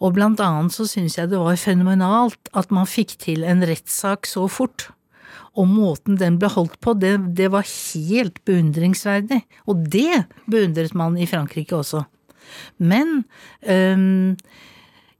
[0.04, 4.28] Og blant annet så syns jeg det var fenomenalt at man fikk til en rettssak
[4.28, 4.90] så fort.
[5.56, 9.40] Og måten den ble holdt på, det, det var helt beundringsverdig.
[9.66, 12.04] Og det beundret man i Frankrike også.
[12.78, 13.22] Men
[13.66, 14.36] øhm,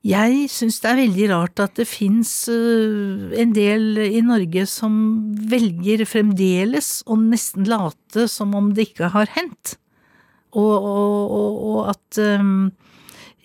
[0.06, 4.94] jeg syns det er veldig rart at det fins øh, en del i Norge som
[5.50, 9.78] velger fremdeles å nesten late som om det ikke har hendt.
[10.56, 12.68] Og, og, og, og at øhm,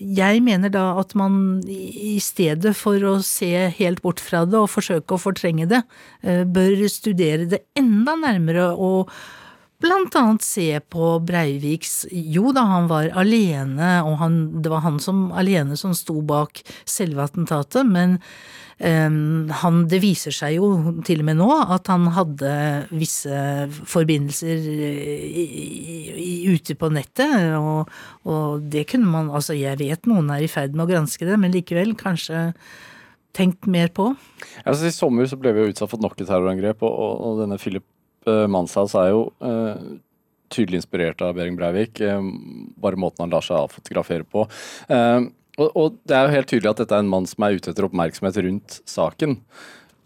[0.02, 4.72] jeg mener da at man i stedet for å se helt bort fra det og
[4.74, 5.84] forsøke å fortrenge det,
[6.26, 9.12] øh, bør studere det enda nærmere og
[9.82, 15.00] blant annet se på Breiviks Jo da, han var alene, og han, det var han
[15.02, 18.20] som alene som sto bak selve attentatet, men
[18.82, 20.68] han, det viser seg jo
[21.06, 22.52] til og med nå at han hadde
[22.90, 25.46] visse forbindelser i,
[26.18, 27.92] i, ute på nettet, og,
[28.26, 31.38] og det kunne man Altså, jeg vet noen er i ferd med å granske det,
[31.40, 32.50] men likevel, kanskje
[33.38, 34.12] tenkt mer på?
[34.66, 37.44] Altså, I sommer så ble vi jo utsatt for nok et terrorangrep, og, og, og
[37.44, 37.86] denne Philip
[38.28, 39.78] uh, Manshaus er jo uh,
[40.52, 42.02] tydelig inspirert av Behring Breivik.
[42.82, 44.44] Bare måten han lar seg avfotografere på.
[45.62, 47.72] Og, og, det er jo helt tydelig at dette er en mann som er ute
[47.74, 49.38] etter oppmerksomhet rundt saken.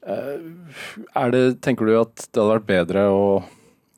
[0.06, 3.24] Er det, tenker du at det hadde vært bedre å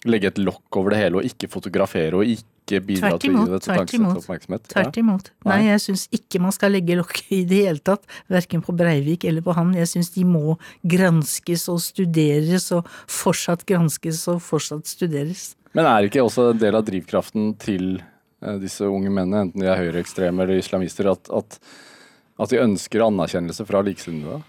[0.08, 3.52] legge et lokk over det hele og ikke fotografere og ikke bidra til å gi
[3.52, 3.74] det til
[4.14, 4.70] oppmerksomhet?
[4.72, 5.32] Tvert imot.
[5.44, 5.50] Ja?
[5.50, 8.08] Nei, jeg syns ikke man skal legge lokk i det hele tatt.
[8.32, 9.74] Verken på Breivik eller på han.
[9.76, 15.50] Jeg syns de må granskes og studeres og fortsatt granskes og fortsatt studeres.
[15.76, 17.98] Men er ikke også en del av drivkraften til
[18.62, 21.58] disse unge mennene, enten de er høyreekstreme eller islamister, at, at,
[22.38, 24.42] at de ønsker anerkjennelse fra likesinnede?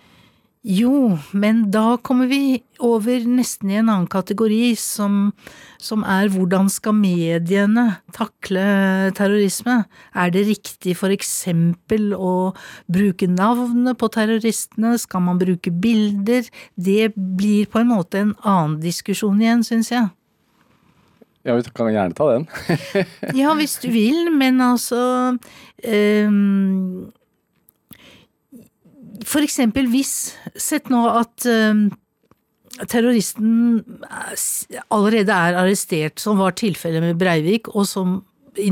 [0.67, 5.31] Jo, men da kommer vi over nesten i en annen kategori, som,
[5.79, 8.65] som, er hvordan skal mediene takle
[9.17, 9.85] terrorisme?
[10.19, 12.53] Er det riktig for eksempel å
[12.91, 16.51] bruke navnet på terroristene, skal man bruke bilder?
[16.75, 20.11] Det blir på en måte en annen diskusjon igjen, syns jeg.
[21.49, 22.45] Ja, vi kan gjerne ta den.
[23.41, 25.01] ja, hvis du vil, men altså
[25.89, 27.09] um,
[29.25, 30.13] for eksempel hvis
[30.61, 31.87] Sett nå at um,
[32.85, 33.81] terroristen
[34.93, 38.21] allerede er arrestert, som var tilfellet med Breivik, og som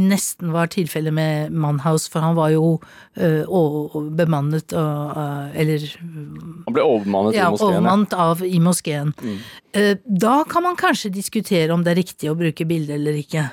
[0.02, 2.78] nesten var tilfellet med Mannhaus, for han var jo
[3.16, 7.68] øh, bemannet uh, Eller Han ble overmannet ja, i moskeen?
[7.68, 9.12] Overmannet av i moskeen.
[9.22, 9.38] Mm.
[9.76, 9.92] Uh,
[10.26, 13.48] da kan man kanskje diskutere om det er riktig å bruke bilde eller ikke.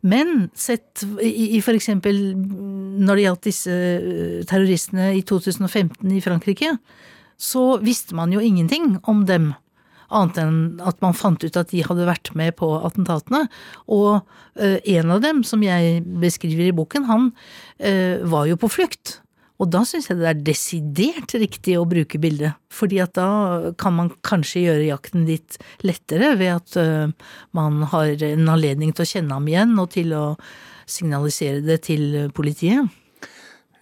[0.00, 2.18] Men sett i, i for eksempel
[2.98, 6.74] når det gjaldt disse eh, terroristene i 2015 i Frankrike,
[7.38, 9.52] så visste man jo ingenting om dem.
[10.08, 13.44] Annet enn at man fant ut at de hadde vært med på attentatene.
[13.92, 18.70] Og uh, en av dem, som jeg beskriver i boken, han uh, var jo på
[18.78, 19.18] flukt.
[19.58, 23.96] Og da syns jeg det er desidert riktig å bruke bildet, fordi at da kan
[23.96, 29.12] man kanskje gjøre jakten litt lettere ved at uh, man har en anledning til å
[29.12, 30.24] kjenne ham igjen og til å
[30.88, 32.86] signalisere det til politiet.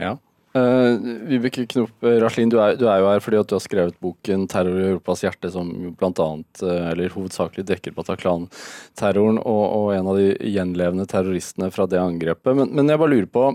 [0.01, 0.17] Ja.
[0.57, 0.97] Uh,
[1.29, 4.47] Vibeke Knop Raslin, du er, du er, jo her fordi at du har skrevet boken
[4.49, 10.09] 'Terror i Europas hjerte', som blant annet, uh, eller hovedsakelig dekker Bataclan-terroren og, og, en
[10.13, 12.57] av de gjenlevende terroristene fra det angrepet.
[12.57, 13.51] Men, men jeg bare lurer på,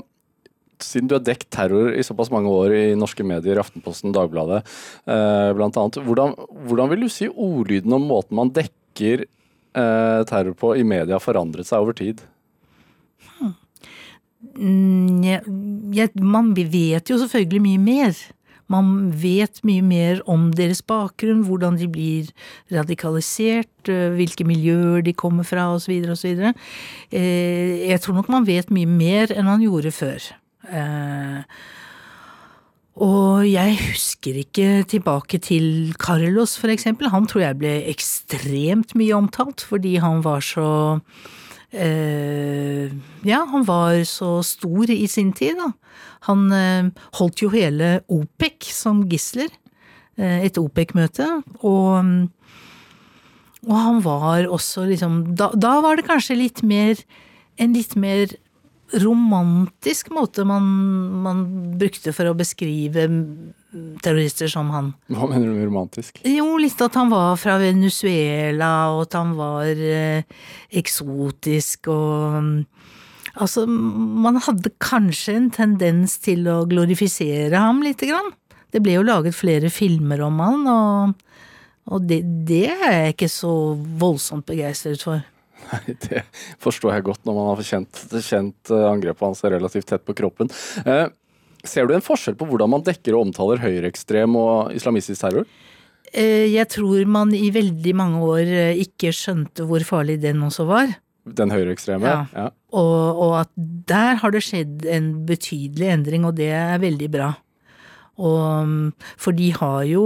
[0.84, 4.62] siden du har dekt terror i såpass mange år i norske medier, Aftenposten, Dagbladet
[5.06, 6.36] eh, annet, hvordan,
[6.68, 11.70] hvordan, vil du si ordlyden om måten man dekker eh, terror på i media forandret
[11.70, 12.24] seg over tid?
[14.42, 18.22] Ja, man vet jo selvfølgelig mye mer.
[18.72, 22.30] Man vet mye mer om deres bakgrunn, hvordan de blir
[22.72, 25.92] radikalisert, eh, hvilke miljøer de kommer fra osv.
[26.14, 26.54] osv.
[27.12, 30.32] Eh, jeg tror nok man vet mye mer enn man gjorde før.
[30.72, 31.44] Eh,
[33.02, 37.10] og jeg husker ikke tilbake til Carlos, for eksempel.
[37.10, 40.68] Han tror jeg ble ekstremt mye omtalt fordi han var så
[41.72, 45.72] Ja, han var så stor i sin tid, da.
[46.28, 49.50] Han eh, holdt jo hele OPEC som gisler.
[50.20, 51.28] Eh, et OPEC-møte.
[51.64, 52.28] Og,
[53.66, 57.00] og han var også liksom da, da var det kanskje litt mer
[57.62, 58.32] en litt mer
[59.00, 60.68] romantisk måte man,
[61.24, 61.44] man,
[61.80, 63.08] brukte for å beskrive
[64.04, 64.92] terrorister som han.
[65.12, 66.20] Hva mener du med romantisk?
[66.28, 70.28] Jo, litt at han var fra Venezuela, og at han var eh,
[70.82, 72.56] eksotisk og mm,
[73.40, 78.28] Altså, man hadde kanskje en tendens til å glorifisere ham lite grann.
[78.76, 81.14] Det ble jo laget flere filmer om han, og,
[81.88, 83.54] og det, det er jeg ikke så
[84.02, 85.24] voldsomt begeistret for.
[85.70, 86.24] Nei, det
[86.62, 90.52] forstår jeg godt når man har kjent, kjent eh, angrepet hans relativt tett på kroppen.
[90.86, 91.08] Eh,
[91.64, 95.48] ser du en forskjell på hvordan man dekker og omtaler høyreekstrem og islamistisk terror?
[96.12, 100.68] Eh, jeg tror man i veldig mange år eh, ikke skjønte hvor farlig den også
[100.68, 100.92] var.
[101.24, 102.08] Den høyreekstreme?
[102.08, 102.26] Ja.
[102.36, 102.50] ja.
[102.76, 103.52] Og, og at
[103.88, 107.32] der har det skjedd en betydelig endring, og det er veldig bra.
[108.20, 110.04] Og, for de har jo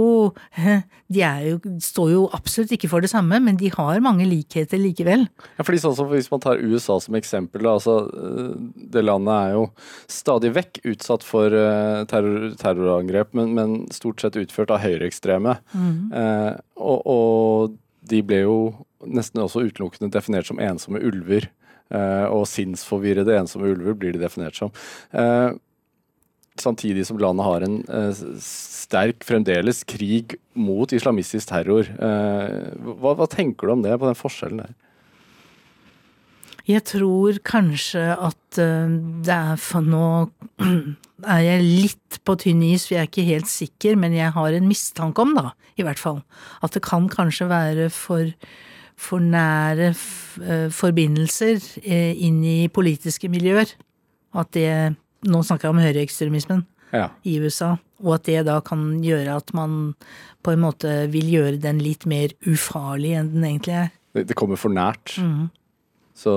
[1.10, 4.78] De er jo, står jo absolutt ikke for det samme, men de har mange likheter
[4.80, 5.26] likevel.
[5.58, 8.54] Ja, fordi sånn som Hvis man tar USA som eksempel, altså, eh,
[8.94, 9.66] det landet er jo
[10.10, 15.58] stadig vekk utsatt for eh, terror, terrorangrep, men, men, stort sett utført av høyreekstreme.
[15.74, 15.98] Mm.
[16.14, 18.58] Eh, og, og, de ble jo
[19.02, 21.48] nesten også utelukkende definert som ensomme ulver.
[21.94, 24.72] Eh, og sinnsforvirrede ensomme ulver blir de definert som.
[25.14, 25.54] Eh,
[26.62, 31.88] samtidig som landet har en eh, sterk fremdeles krig mot islamistisk terror.
[31.98, 34.74] Hva, hva, tenker du om det, på den forskjellen der?
[36.66, 40.06] Jeg tror kanskje at det er for nå
[41.36, 44.56] er jeg litt på tynn is, for jeg er ikke helt sikker, men jeg har
[44.56, 46.22] en mistanke om, da, i hvert fall,
[46.62, 48.30] at det kan kanskje være for
[48.96, 53.68] for nære eh, forbindelser eh, inn i politiske miljøer.
[54.36, 57.10] At det Nå snakker jeg om høyreekstremismen ja.
[57.26, 57.74] i USA.
[58.04, 59.94] Og at det da kan gjøre at man
[60.46, 63.92] på en måte vil gjøre den litt mer ufarlig enn den egentlig er.
[64.16, 65.16] Det, det kommer for nært.
[65.18, 65.48] Mm.
[66.16, 66.32] Så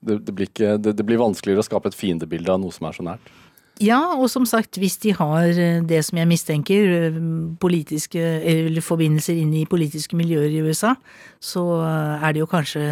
[0.00, 2.96] det, det, blir ikke, det, blir vanskeligere å skape et fiendebilde av noe som er
[2.96, 3.32] så nært.
[3.80, 7.14] Ja, og som sagt, hvis de har eh, det som jeg mistenker, eh,
[7.62, 10.92] politiske eller forbindelser inn i politiske miljøer i USA,
[11.40, 12.82] så eh, er det jo kanskje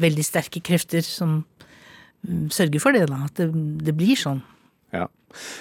[0.00, 1.42] veldig sterke krefter som
[2.26, 3.24] mm, sørger for det, da.
[3.28, 3.50] At det,
[3.84, 4.42] det blir sånn.
[4.94, 5.06] Ja.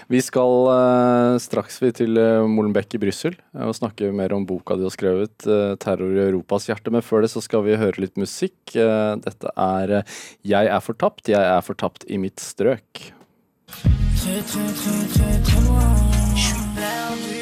[0.09, 4.73] Vi skal uh, straks vi til uh, Molenbeek i Brussel og snakke mer om boka
[4.77, 6.89] du har skrevet, uh, 'Terror i Europas hjerte'.
[6.93, 8.57] Men før det så skal vi høre litt musikk.
[8.73, 10.03] dette er
[10.41, 13.13] 'Jeg er fortapt', 'Jeg er fortapt i mitt strøk'.
[14.19, 15.95] Très très très très très loin.
[16.35, 17.41] Je suis perdu.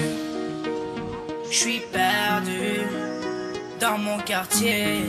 [1.49, 2.82] Je suis perdu
[3.80, 5.01] dans mon quartier.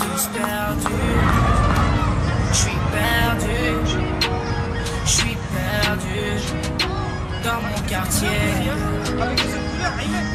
[0.00, 1.71] Tous perdus.
[2.52, 3.96] Je suis perdu.
[5.04, 6.20] Je suis perdu
[7.42, 8.28] dans mon quartier.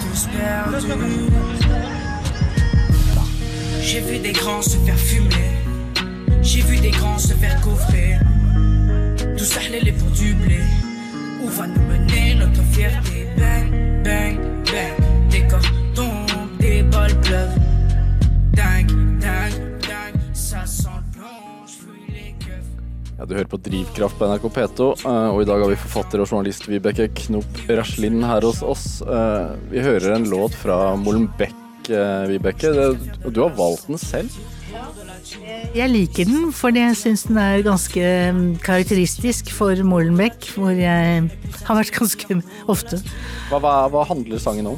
[0.02, 1.28] Tous perdus.
[3.82, 5.52] J'ai vu des grands se faire fumer.
[6.42, 8.20] J'ai vu des grands se faire couvrir.
[9.94, 10.60] pour du blé.
[11.44, 13.28] Où va nous mener notre fierté?
[13.38, 15.30] Bang, bang, bang.
[15.30, 15.48] Des
[16.60, 17.60] des balles pleuvent.
[18.54, 18.88] Dang,
[23.18, 26.22] Ja, du hører på Drivkraft på NRK P2, eh, og i dag har vi forfatter
[26.22, 28.84] og journalist Vibeke Knop Raslin her hos oss.
[29.02, 32.70] Eh, vi hører en låt fra Molenbeck, eh, Vibeke.
[33.26, 34.38] Du har valgt den selv?
[35.74, 38.06] Jeg liker den fordi jeg syns den er ganske
[38.38, 41.26] mm, karakteristisk for Molenbeck, hvor jeg
[41.66, 42.38] har vært ganske
[42.70, 43.02] ofte.
[43.50, 44.78] Hva, hva, hva, handler sangen om?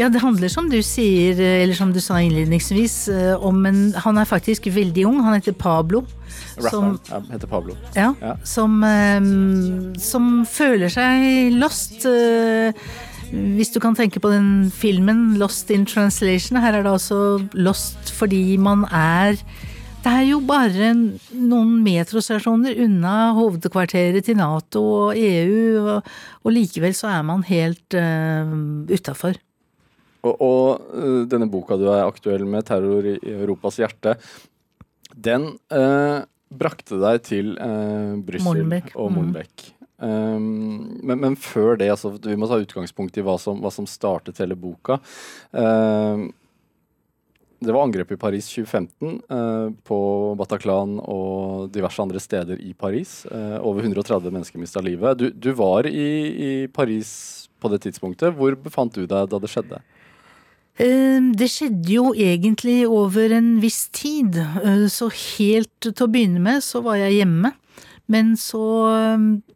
[0.00, 4.18] Ja, det handler som du sier, eller som du sa innledningsvis, eh, om en Han
[4.18, 6.04] er faktisk veldig ung, han heter Pablo.
[6.56, 7.76] Som, ja, heter Pablo.
[7.94, 8.36] Ja, ja.
[8.44, 12.06] Som, um, som føler seg lost.
[13.32, 18.12] Hvis du kan tenke på den filmen 'Lost in Translation', her er det altså lost
[18.12, 19.40] fordi man er
[20.02, 20.88] det er jo bare
[21.32, 26.08] noen metrostasjoner unna hovedkvarteret til Nato og EU, og,
[26.42, 28.50] og likevel så er man helt uh,
[28.90, 29.38] utafor.
[30.22, 34.16] Og, og uh, denne boka du er aktuell med, 'Terror i Europas hjerte',
[35.12, 38.62] den eh, brakte deg til eh, Brussel
[38.96, 39.64] og Molenbeek.
[39.68, 39.78] Mm.
[40.02, 43.86] Um, men, men, før det, altså, vi må ta utgangspunkt i hva som, hva som
[43.86, 44.96] startet hele boka.
[45.52, 46.30] Um,
[47.62, 49.98] det var angrep i Paris 2015 eh, på
[50.38, 53.20] Bataclan og diverse andre steder i Paris.
[53.30, 55.20] Eh, over 130 mennesker mista livet.
[55.20, 56.08] Du, du var i,
[56.48, 57.12] i, Paris
[57.62, 58.34] på det tidspunktet.
[58.34, 59.78] Hvor befant du deg da det skjedde?
[60.80, 64.38] Uh, det skjedde jo egentlig over en viss tid.
[64.88, 67.52] Så helt til å begynne med så var jeg hjemme
[68.10, 68.62] Men så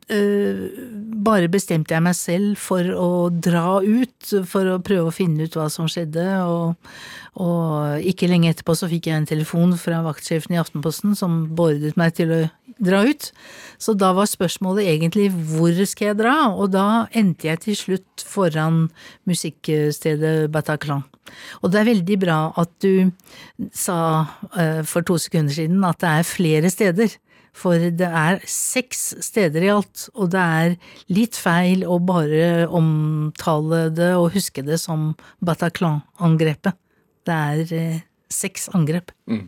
[0.08, 0.60] øh,
[1.26, 5.56] bare bestemte jeg meg selv for å dra ut, for å prøve å finne ut
[5.58, 6.76] hva som skjedde, og,
[7.42, 11.98] og ikke lenge etterpå så fikk jeg en telefon fra vaktsjefen i Aftenposten som beordret
[12.00, 12.40] meg til å
[12.78, 13.30] dra ut.
[13.82, 18.26] Så da var spørsmålet egentlig hvor skal jeg dra, og da endte jeg til slutt
[18.26, 18.86] foran
[19.28, 21.04] musikkstedet Bataclan.
[21.62, 23.10] Og det er veldig bra at du
[23.74, 23.98] sa
[24.56, 27.16] uh, for to sekunder siden at det er flere steder.
[27.56, 30.74] For det er seks steder i alt, og det er
[31.08, 35.14] litt feil å bare omtale det og huske det som
[35.44, 36.76] Bataclan-angrepet.
[37.26, 38.02] Det er uh,
[38.32, 39.14] seks angrep.
[39.30, 39.46] Mm.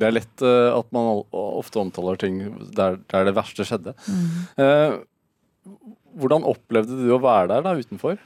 [0.00, 2.40] Det er lett uh, at man ofte omtaler ting
[2.72, 3.96] der, der det verste skjedde.
[4.08, 5.04] Mm.
[6.20, 8.16] hvordan opplevde du å være der da, utenfor?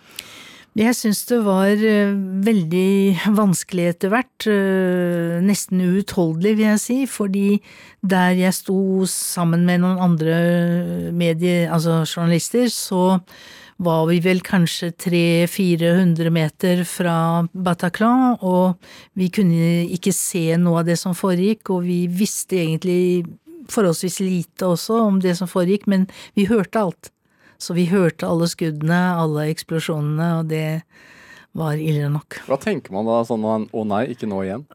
[0.74, 6.96] Jeg syns det var uh, veldig vanskelig etter hvert, uh, nesten uutholdelig vil jeg si,
[7.06, 7.60] fordi
[8.02, 10.40] der jeg sto sammen med noen andre
[11.14, 13.20] medier, altså journalister, så
[13.86, 17.16] var vi vel kanskje 300-400 meter fra
[17.54, 18.74] Bataclan, og
[19.14, 23.22] vi kunne ikke se noe av det som foregikk, og vi visste egentlig
[23.70, 27.13] forholdsvis lite også om det som foregikk, men vi hørte alt.
[27.64, 30.84] Så vi hørte alle skuddene, alle eksplosjonene, og det
[31.56, 32.42] var ille nok.
[32.48, 34.66] Hva tenker man da sånn å nei, ikke nå igjen?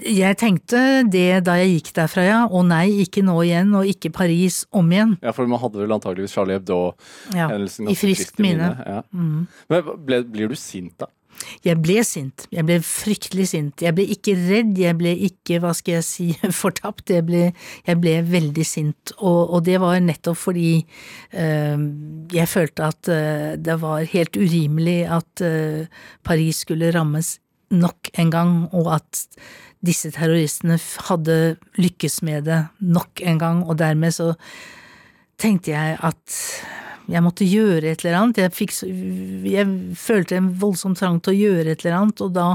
[0.00, 0.78] Jeg tenkte
[1.12, 2.38] det da jeg gikk derfra, ja.
[2.48, 5.12] Å nei, ikke nå igjen, og ikke Paris om igjen.
[5.22, 8.70] Ja, for man hadde vel antageligvis Charlie Hebdo-hendelsen ja, i friskt minne.
[8.80, 9.02] Ja.
[9.12, 9.44] Mm.
[9.70, 11.10] Men ble, blir du sint da?
[11.64, 12.46] Jeg ble sint.
[12.54, 13.84] Jeg ble fryktelig sint.
[13.84, 16.28] Jeg ble ikke redd, jeg ble ikke, hva skal jeg si,
[16.62, 17.12] fortapt.
[17.14, 17.48] Jeg ble,
[17.86, 21.84] jeg ble veldig sint, og, og, det var nettopp fordi øh,
[22.34, 25.86] jeg følte at øh, det var helt urimelig at øh,
[26.24, 27.38] Paris skulle rammes
[27.74, 29.24] nok en gang, og at
[29.84, 30.78] disse terroristene
[31.08, 34.32] hadde lykkes med det nok en gang, og dermed så
[35.40, 36.38] tenkte jeg at
[37.10, 38.40] jeg måtte gjøre et eller annet.
[38.44, 38.74] Jeg, fikk,
[39.50, 42.48] jeg følte en voldsom trang til å gjøre et eller annet, og da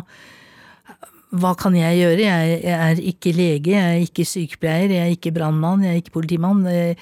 [1.39, 2.25] hva kan jeg gjøre?
[2.25, 6.01] Jeg, jeg er ikke lege, jeg er ikke sykepleier, jeg er ikke brannmann, jeg er
[6.01, 6.63] ikke politimann.
[6.65, 6.97] Det,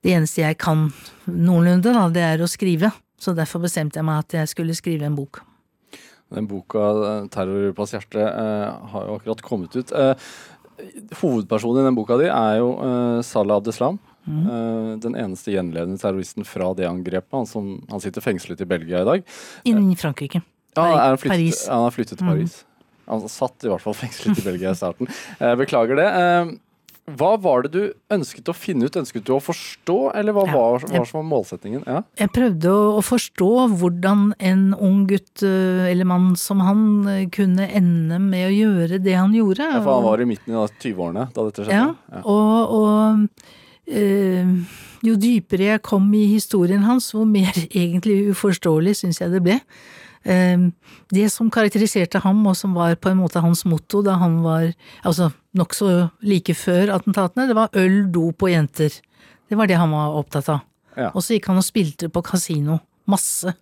[0.00, 0.86] det eneste jeg kan
[1.28, 2.92] noenlunde, da, det er å skrive.
[3.20, 5.42] Så derfor bestemte jeg meg at jeg skulle skrive en bok.
[6.32, 6.80] Den boka
[7.28, 9.92] 'Terrorplass 'Terror på hjertet' eh, har jo akkurat kommet ut.
[9.92, 10.14] Eh,
[11.20, 14.00] hovedpersonen i den boka di er jo eh, Salah Abdeslam.
[14.24, 14.42] Mm.
[14.46, 17.32] Eh, den eneste gjenledende terroristen fra det angrepet.
[17.34, 19.30] Han, som, han sitter fengslet i Belgia i dag.
[19.68, 20.42] Innen Frankrike.
[20.76, 21.64] Ja, han, flyttet, Paris.
[21.68, 22.34] han har flyttet til mm.
[22.34, 22.60] Paris.
[22.62, 22.68] Mm.
[23.12, 25.10] Han satt i hvert fall fengslet i Belgia i starten.
[25.58, 26.10] beklager det.
[27.02, 28.96] Hva var det du ønsket å finne ut?
[28.96, 31.82] Ønsket du å forstå, eller hva ja, var, var, som var målsettingen?
[31.82, 32.04] Ja.
[32.20, 33.48] Jeg prøvde å forstå
[33.80, 39.00] hvordan en ung gutt eh, eller mann som han eh, kunne ende med å gjøre
[39.02, 39.66] det han gjorde.
[39.66, 41.90] Ja, For han var i midten av 20-årene da dette skjedde?
[41.90, 43.50] Ja, og, og
[43.88, 49.58] jo dypere jeg kom i historien hans, hvor mer egentlig uforståelig syns jeg det ble.
[50.22, 50.70] Ehm,
[51.10, 54.68] det som karakteriserte ham, og som var på en måte hans motto da han var
[55.02, 55.88] altså nokså
[56.22, 59.00] like før attentatene, det var øl, dop og jenter.
[59.48, 60.62] Det var det han var opptatt av.
[60.96, 61.10] Ja.
[61.12, 62.78] Og så gikk han og spilte på kasino.
[63.10, 63.54] Masse.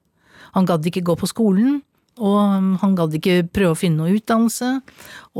[0.55, 1.81] Han gadd ikke gå på skolen,
[2.21, 4.75] og han gadd ikke prøve å finne noe utdannelse.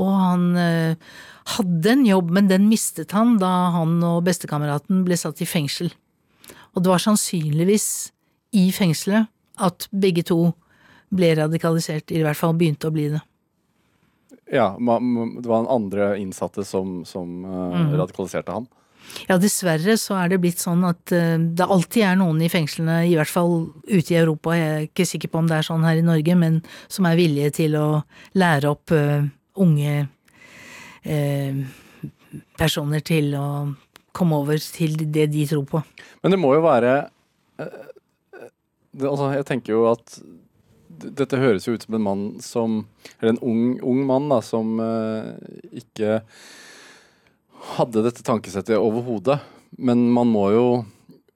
[0.01, 1.11] Og han øh,
[1.57, 5.93] hadde en jobb, men den mistet han da han og bestekameraten ble satt i fengsel.
[6.75, 7.87] Og det var sannsynligvis
[8.57, 9.29] i fengselet
[9.61, 10.55] at begge to
[11.11, 13.21] ble radikalisert, i hvert fall begynte å bli det.
[14.51, 17.93] Ja, det var en andre innsatte som, som uh, mm.
[18.01, 18.67] radikaliserte han?
[19.29, 23.03] Ja, dessverre så er det blitt sånn at uh, det alltid er noen i fengslene,
[23.09, 25.87] i hvert fall ute i Europa, jeg er ikke sikker på om det er sånn
[25.87, 27.87] her i Norge, men som er villige til å
[28.39, 29.23] lære opp uh,
[29.61, 30.01] unge
[32.61, 33.47] personer til å
[34.13, 35.81] komme over til det de tror på.
[36.21, 36.93] Men det må jo være
[38.91, 40.19] det, altså, Jeg tenker jo at
[41.01, 42.81] dette høres jo ut som en mann som
[43.21, 45.33] Eller en ung, ung mann da, som uh,
[45.73, 46.21] ikke
[47.77, 49.41] hadde dette tankesettet overhodet.
[49.79, 50.65] Men man må jo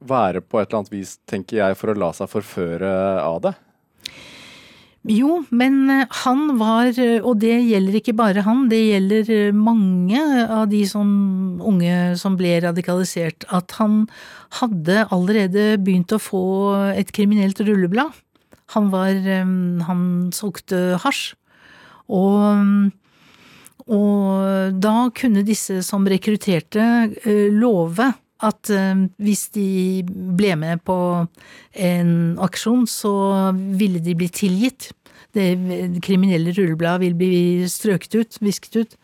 [0.04, 2.90] være på et eller annet vis, tenker jeg, for å la seg forføre
[3.22, 3.54] av det.
[5.04, 6.96] Jo, men eh, han var,
[7.28, 11.08] og det gjelder ikke bare han, det gjelder eh, mange av de som
[11.60, 14.06] unge som ble radikalisert, at han
[14.62, 16.44] hadde allerede begynt å få
[16.96, 18.16] et kriminelt rulleblad.
[18.72, 19.12] Han var
[19.84, 20.00] Han
[20.32, 21.34] solgte hasj.
[22.08, 22.88] Og,
[23.92, 26.84] og da kunne disse som rekrutterte,
[27.24, 28.12] eh, love
[28.44, 28.68] at
[29.24, 30.96] hvis de ble med på
[31.80, 32.10] en
[32.44, 33.12] aksjon, så
[33.54, 34.90] ville de bli tilgitt.
[35.32, 35.46] Det
[36.04, 38.96] kriminelle rullebladet ville bli strøket ut, visket ut,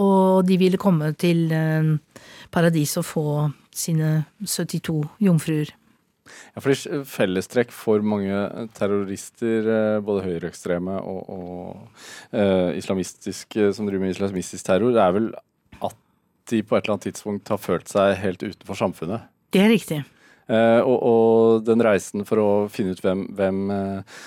[0.00, 1.52] og de ville komme til
[2.54, 3.26] paradis og få
[3.74, 5.74] sine 72 jomfruer.
[6.54, 12.02] Ja, fordi Fellestrekk for mange terrorister, eh, både høyreekstreme og, og
[12.32, 15.30] uh, islamistiske, som driver med islamistisk terror, er vel
[15.80, 15.96] at
[16.50, 19.26] de på et eller annet tidspunkt har følt seg helt utenfor samfunnet.
[19.54, 20.02] Det er riktig.
[20.46, 24.20] Uh, og, og, den reisen for å finne ut hvem, hvem uh,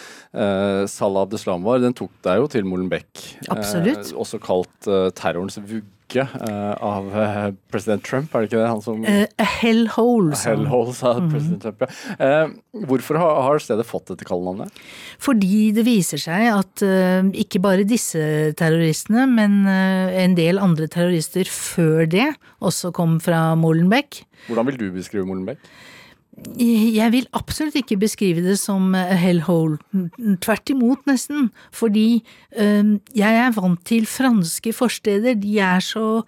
[0.92, 3.24] Salah Abdeslam var, den tok deg jo til Molenbeek.
[3.54, 4.12] Absolutt.
[4.14, 8.70] også kalt terrorens vugge uke uh, av uh, president Trump, er det ikke det?
[8.70, 11.30] Han som uh, A hellhole, sa hellhole, sa mm.
[11.34, 11.86] president Trump,
[12.18, 12.40] ja.
[12.90, 14.74] hvorfor har, har, stedet fått dette kallenavnet?
[15.22, 16.84] Fordi det viser seg at
[17.38, 18.20] ikke bare disse
[18.60, 22.32] terroristene, men en del andre terrorister før det
[22.66, 24.24] også kom fra Molenbeek.
[24.48, 25.62] Hvordan vil du beskrive Molenbeek?
[26.60, 29.80] Jeg vil absolutt ikke beskrive det som hellhole.
[30.44, 31.52] Tvert imot, nesten.
[31.72, 32.24] Fordi
[32.60, 35.40] øh, jeg er vant til franske forsteder.
[35.40, 36.24] De er så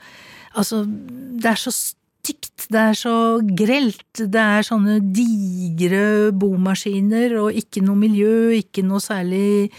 [0.52, 3.16] Altså, det er så stygt, det er så
[3.58, 4.04] grelt.
[4.20, 9.72] Det er sånne digre bomaskiner og ikke noe miljø, ikke noe særlig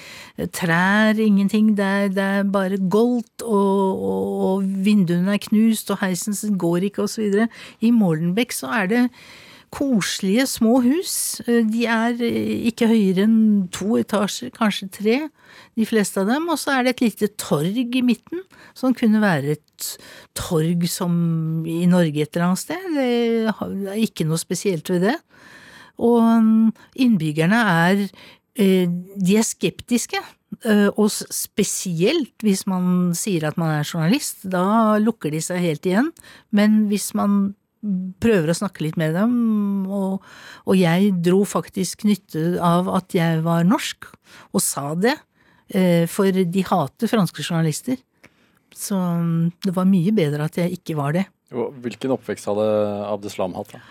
[0.57, 1.75] trær, ingenting.
[1.79, 6.89] Det er, det er bare goldt, og, og, og vinduene er knust, og heisen går
[6.91, 7.49] ikke, og så videre.
[7.81, 9.05] I Mordenbeck så er det
[9.73, 11.15] koselige små hus.
[11.47, 15.17] Eh, de er eh, ikke høyere enn to etasjer, kanskje tre,
[15.79, 16.51] de fleste av dem.
[16.53, 18.45] Og så er det et lite torg i midten,
[18.79, 19.89] som kunne være et
[20.39, 21.15] torg som
[21.69, 22.85] i Norge et eller annet sted.
[22.99, 23.09] Det
[23.95, 25.17] er ikke noe spesielt ved det.
[26.03, 26.71] Og mm,
[27.05, 30.21] innbyggerne er eh, de er skeptiske,
[31.01, 34.45] og spesielt hvis man sier at man er journalist.
[34.45, 36.11] Da lukker de seg helt igjen.
[36.53, 37.55] Men hvis man
[38.23, 39.35] prøver å snakke litt med dem,
[39.91, 40.23] og,
[40.65, 44.07] og, jeg dro faktisk nytte av at jeg var norsk,
[44.55, 45.17] og sa det,
[45.75, 47.99] eh, for de hater franske journalister.
[48.73, 51.27] Så mm, det var mye bedre at jeg ikke var det.
[51.53, 52.69] Hvilken oppvekst hadde
[53.11, 53.75] Abdeslam hatt?
[53.75, 53.83] da?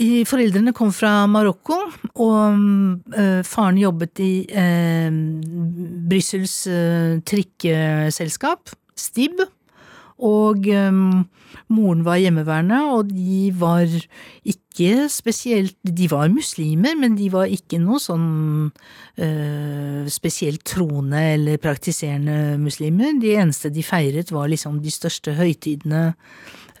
[0.00, 1.76] Foreldrene kom fra Marokko,
[2.24, 2.60] og
[3.12, 5.18] øh, faren jobbet i øh,
[6.08, 9.42] Brussels øh, trikkeselskap, Stib.
[10.20, 11.24] Og um,
[11.72, 13.88] moren var hjemmeværende, og de var
[14.44, 18.28] ikke spesielt De var muslimer, men de var ikke noe sånn
[18.70, 23.16] uh, spesielt troende eller praktiserende muslimer.
[23.20, 26.10] De eneste de feiret, var liksom de største høytidene.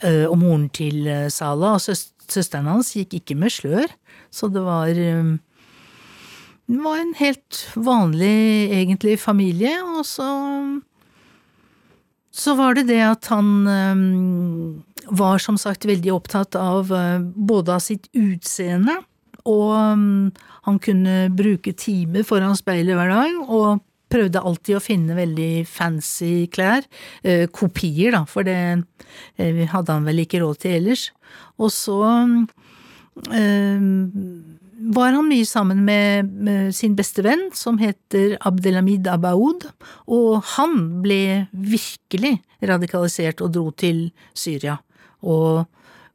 [0.00, 3.90] Uh, og moren til uh, Salah og søs søsteren hans gikk ikke med slør,
[4.30, 5.32] så det var um,
[6.78, 10.28] var en helt vanlig, egentlig, familie, og så
[12.30, 17.74] så var det det at han um, var som sagt veldig opptatt av uh, både
[17.76, 19.00] av sitt utseende,
[19.48, 20.30] og um,
[20.68, 26.46] han kunne bruke timer foran speilet hver dag, og prøvde alltid å finne veldig fancy
[26.52, 26.86] klær.
[27.26, 31.08] Uh, kopier, da, for det uh, hadde han vel ikke råd til ellers.
[31.60, 31.98] Og så
[34.80, 39.66] var han mye sammen med, med, sin beste venn, som heter Abdelhamid Abaoud,
[40.08, 44.78] og han ble virkelig radikalisert og dro til Syria.
[45.20, 45.66] Og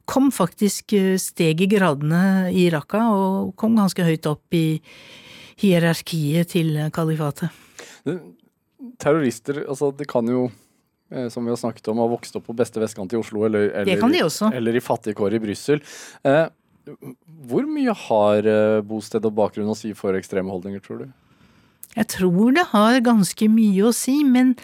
[0.06, 4.80] kom faktisk eh, steg i gradene i Raqqa, og kom ganske høyt opp i
[5.62, 7.54] hierarkiet til kalifatet.
[9.00, 10.46] Terrorister, altså det kan jo
[11.10, 13.70] eh, som vi har snakket om, ha vokst opp på beste vestkant i Oslo eller,
[13.82, 15.82] eller, eller i fattigkår i Brussel.
[16.26, 16.46] Eh,
[17.48, 21.06] hvor mye har eh, bosted og bakgrunn å si for ekstreme holdninger, tror du?
[21.96, 24.54] Jeg tror det har ganske mye å si, men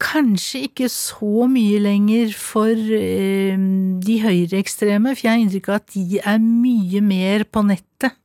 [0.00, 3.58] kanskje ikke så mye lenger for eh,
[4.00, 8.16] de høyreekstreme, for jeg har inntrykk av at de er mye mer på nettet.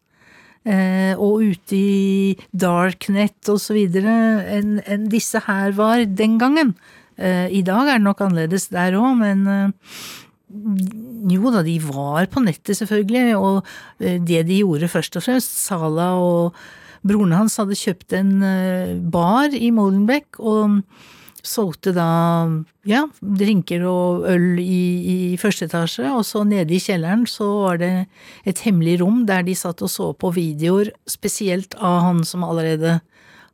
[0.65, 4.13] Eh, og ute i darknet og så videre
[4.49, 6.73] enn en disse her var den gangen.
[7.21, 9.91] Eh, I dag er det nok annerledes der òg, men eh,
[11.31, 13.65] jo da, de var på nettet selvfølgelig, og
[13.99, 16.57] eh, det de gjorde først og fremst, Sala og
[17.05, 20.81] broren hans hadde kjøpt en eh, bar i Molenbeek og
[21.45, 22.07] solgte da
[22.89, 27.81] ja, drinker og øl i, i første etasje, og så nede i kjelleren så var
[27.81, 27.91] det
[28.49, 32.99] et hemmelig rom der de satt og så på videoer, spesielt av han som allerede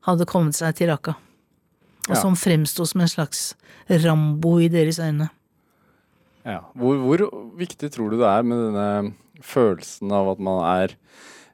[0.07, 1.17] hadde kommet seg til Raqqa,
[2.07, 2.21] og ja.
[2.21, 3.51] som fremsto som en slags
[3.91, 5.27] Rambo i deres øyne.
[6.47, 6.61] Ja.
[6.77, 7.25] Hvor, hvor,
[7.59, 10.93] viktig tror du det er med denne følelsen av at man er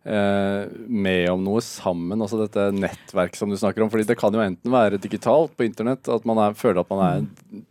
[0.07, 3.91] eh, med om noe sammen, altså dette nettverket som du snakker om?
[3.93, 7.03] fordi det kan jo enten være digitalt på internett, at man er, føler at man
[7.07, 7.25] er,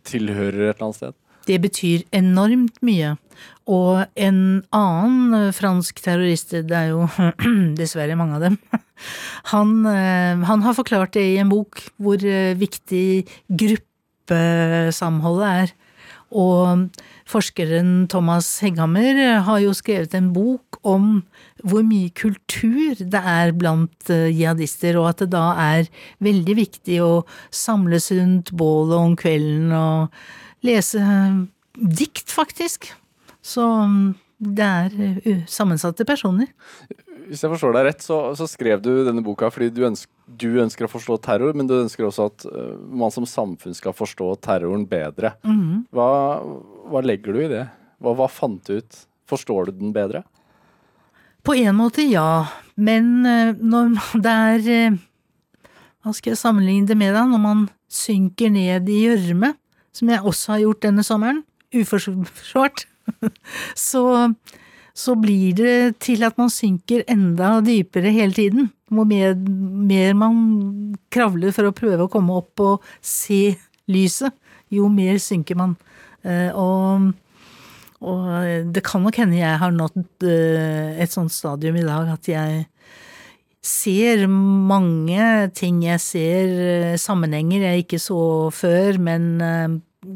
[0.07, 1.17] tilhører et eller annet sted.
[1.47, 3.13] Det betyr enormt mye.
[3.71, 4.39] Og en
[4.75, 7.07] annen fransk terrorist, det er jo
[7.79, 8.57] dessverre mange av dem,
[9.53, 13.27] han, eh, han har forklart det i en bok hvor eh, viktig
[13.63, 15.75] gruppesamholdet er.
[16.35, 16.89] Og
[17.29, 21.21] forskeren Thomas Hegghammer har jo skrevet en bok om
[21.63, 25.89] hvor mye kultur det er blant eh, jihadister, og at det da er
[26.23, 27.11] veldig viktig å
[27.53, 31.01] samles rundt bålet om kvelden og lese
[31.77, 32.91] dikt, faktisk.
[33.45, 34.15] Så mm,
[34.57, 36.51] det er eh, sammensatte personer.
[37.27, 40.61] Hvis jeg forstår deg rett, så, så skrev du denne boka fordi du ønsker, du
[40.63, 44.29] ønsker, å forstå terror, men du ønsker også at uh, man som samfunn skal forstå
[44.43, 45.33] terroren bedre.
[45.47, 45.85] Mm.
[45.95, 46.07] Hva,
[46.91, 47.65] hva, legger du i det?
[48.03, 48.99] Hva, hva fant du ut?
[49.27, 50.23] Forstår du den bedre?
[51.47, 54.99] På en måte ja, men uh, når det er uh,
[56.03, 57.25] Hva skal jeg sammenligne det med, da?
[57.27, 59.53] Når man synker ned i gjørme,
[59.95, 61.43] som jeg også har gjort denne sommeren,
[61.75, 62.85] uforsvart,
[63.89, 64.03] så
[64.97, 68.71] så blir det til at man synker enda dypere hele tiden.
[68.89, 73.57] Hvor mer, mer, man kravler for å prøve å komme opp og se
[73.91, 74.33] lyset,
[74.73, 75.75] jo mer synker man.
[76.25, 77.11] Eh, og,
[78.01, 82.31] og det kan nok hende jeg har nådd eh, et sånt stadium i dag at
[82.31, 82.65] jeg
[83.61, 85.83] ser mange ting.
[85.85, 88.19] Jeg ser eh, sammenhenger jeg ikke så
[88.55, 89.29] før, men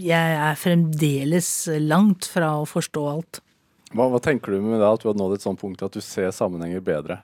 [0.01, 1.53] jeg er fremdeles
[1.86, 3.43] langt fra å forstå alt.
[3.91, 6.03] Hva, hva, tenker du med det at du har nådd et sånt punkt at du
[6.03, 7.19] ser sammenhenger bedre?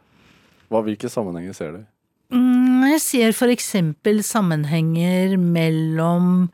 [0.67, 1.83] Hva, hvilke sammenhenger ser du?
[2.35, 6.49] Mm, jeg ser eksempel sammenhenger mellom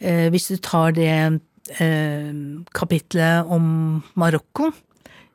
[0.00, 1.40] eh, Hvis du tar det
[1.76, 2.30] eh,
[2.72, 4.70] kapitlet om Marokko,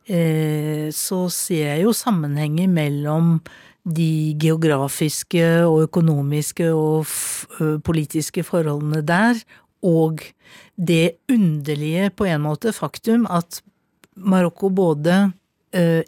[0.10, 3.38] eh, så ser jeg jo sammenhenger mellom
[3.84, 7.06] de geografiske og økonomiske og
[7.84, 9.42] politiske forholdene der,
[9.84, 10.24] og
[10.80, 13.60] det underlige, på en måte, faktum at
[14.16, 15.18] Marokko både
[15.74, 16.02] eh,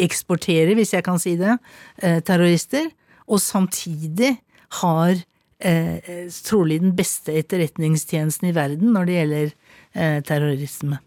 [0.00, 1.56] eksporterer, hvis jeg kan si det,
[2.02, 2.88] eh, terrorister,
[3.26, 4.36] og samtidig
[4.82, 5.16] har
[5.60, 9.54] eh, trolig den beste etterretningstjenesten i verden når det gjelder
[10.28, 10.98] terrorisme.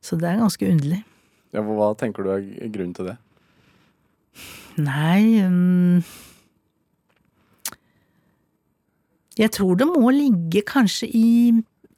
[0.00, 1.02] Så det er ganske underlig.
[1.52, 3.18] Ja, hva tenker du er grunnen til det?
[4.80, 6.00] Nei um,
[9.36, 11.28] Jeg tror det må ligge kanskje i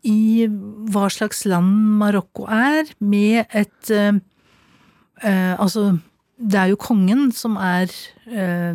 [0.04, 0.46] i
[0.92, 4.16] hva slags land Marokko er, med et uh,
[5.24, 5.94] uh, Altså,
[6.38, 7.92] det er jo kongen som er
[8.26, 8.74] eh,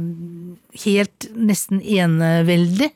[0.85, 2.87] helt nesten eneveldig.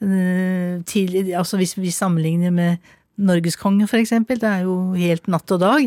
[0.00, 2.88] Til, altså hvis vi sammenligner med
[3.22, 4.40] Norges konge, for eksempel.
[4.42, 5.86] Det er jo helt natt og dag.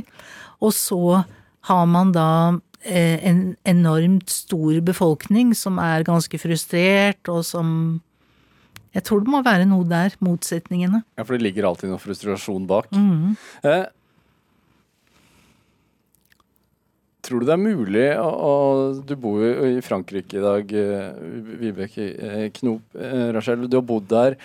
[0.63, 1.19] Og så
[1.67, 2.29] har man da
[2.87, 7.99] en enormt stor befolkning som er ganske frustrert, og som
[8.93, 11.01] jeg tror det må være noe der, motsetningene.
[11.17, 12.91] Ja, for det ligger alltid noe frustrasjon bak.
[12.93, 13.33] Mm.
[13.65, 13.85] Eh,
[17.25, 18.53] tror du det er mulig å, å
[19.07, 21.21] Du bor jo i Frankrike i dag, eh,
[21.63, 22.85] Vibeke eh, Knop.
[22.93, 24.37] Eh, Rachel, du har bodd der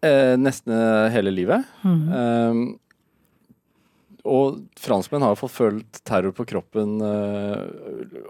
[0.00, 0.72] eh, nesten
[1.12, 1.68] hele livet.
[1.84, 2.78] Mm.
[4.28, 7.64] Og franskmenn har forfølgt terror på kroppen uh,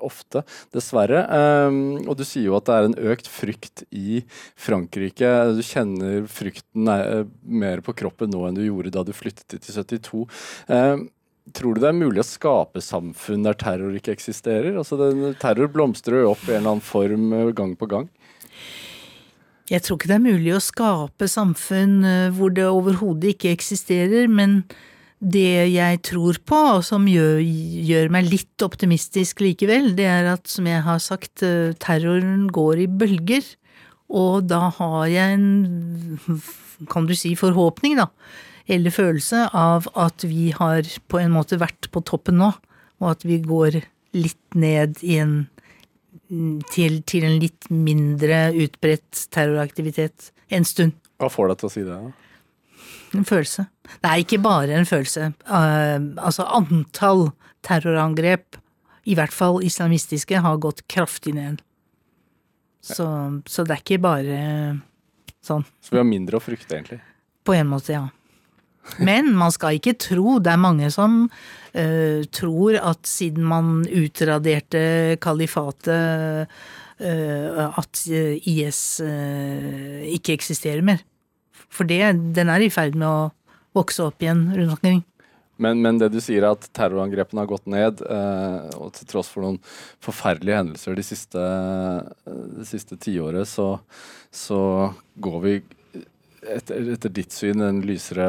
[0.04, 0.44] ofte,
[0.74, 1.24] dessverre.
[1.68, 4.22] Um, og du sier jo at det er en økt frykt i
[4.58, 5.30] Frankrike.
[5.58, 9.80] Du kjenner frykten er, mer på kroppen nå enn du gjorde da du flyttet til
[9.80, 10.24] 72.
[10.70, 11.08] Um,
[11.56, 14.76] tror du det er mulig å skape samfunn der terror ikke eksisterer?
[14.76, 18.10] Altså, den, terror blomstrer jo opp i en eller annen form eh, gang på gang.
[19.68, 21.98] Jeg tror ikke det er mulig å skape samfunn
[22.36, 24.62] hvor det overhodet ikke eksisterer, men
[25.18, 30.46] det jeg tror på, og som gjør, gjør, meg litt optimistisk likevel, det er at,
[30.50, 33.46] som jeg har sagt, eh, terroren går i bølger.
[34.08, 36.20] Og da har jeg en,
[36.88, 38.08] kan du si, forhåpning, da,
[38.70, 42.52] eller følelse av at vi har på en måte vært på toppen nå,
[43.02, 43.82] og at vi går
[44.16, 45.38] litt ned i en
[46.28, 50.96] til, til en litt mindre utbredt terroraktivitet en stund.
[51.18, 51.96] Hva får deg til å si det?
[51.96, 52.27] da?
[53.16, 53.64] En følelse.
[54.02, 55.32] Det er ikke bare en følelse.
[55.48, 57.30] Uh, altså, antall
[57.66, 58.58] terrorangrep,
[59.08, 61.62] i hvert fall islamistiske, har gått kraftig ned.
[62.84, 63.06] Så,
[63.48, 64.38] så, det er ikke bare
[65.44, 65.64] sånn.
[65.82, 67.00] Så vi har mindre å frykte, egentlig?
[67.44, 68.06] På en måte, ja.
[69.04, 75.18] Men man skal ikke tro, det er mange som uh, tror at siden man utraderte
[75.20, 81.04] kalifatet, uh, at IS ikke eksisterer mer.
[81.72, 82.00] For det,
[82.36, 83.30] den er i ferd med å
[83.76, 85.02] vokse opp igjen rundt omkring.
[85.58, 89.30] Men, men, det du sier er at terrorangrepene har gått ned, eh, og til tross
[89.32, 89.58] for noen
[90.04, 91.46] forferdelige hendelser de siste,
[92.60, 93.72] det siste tiåret, så,
[94.30, 94.60] så
[95.18, 95.56] går vi
[96.42, 98.26] etter, etter, ditt syn en lysere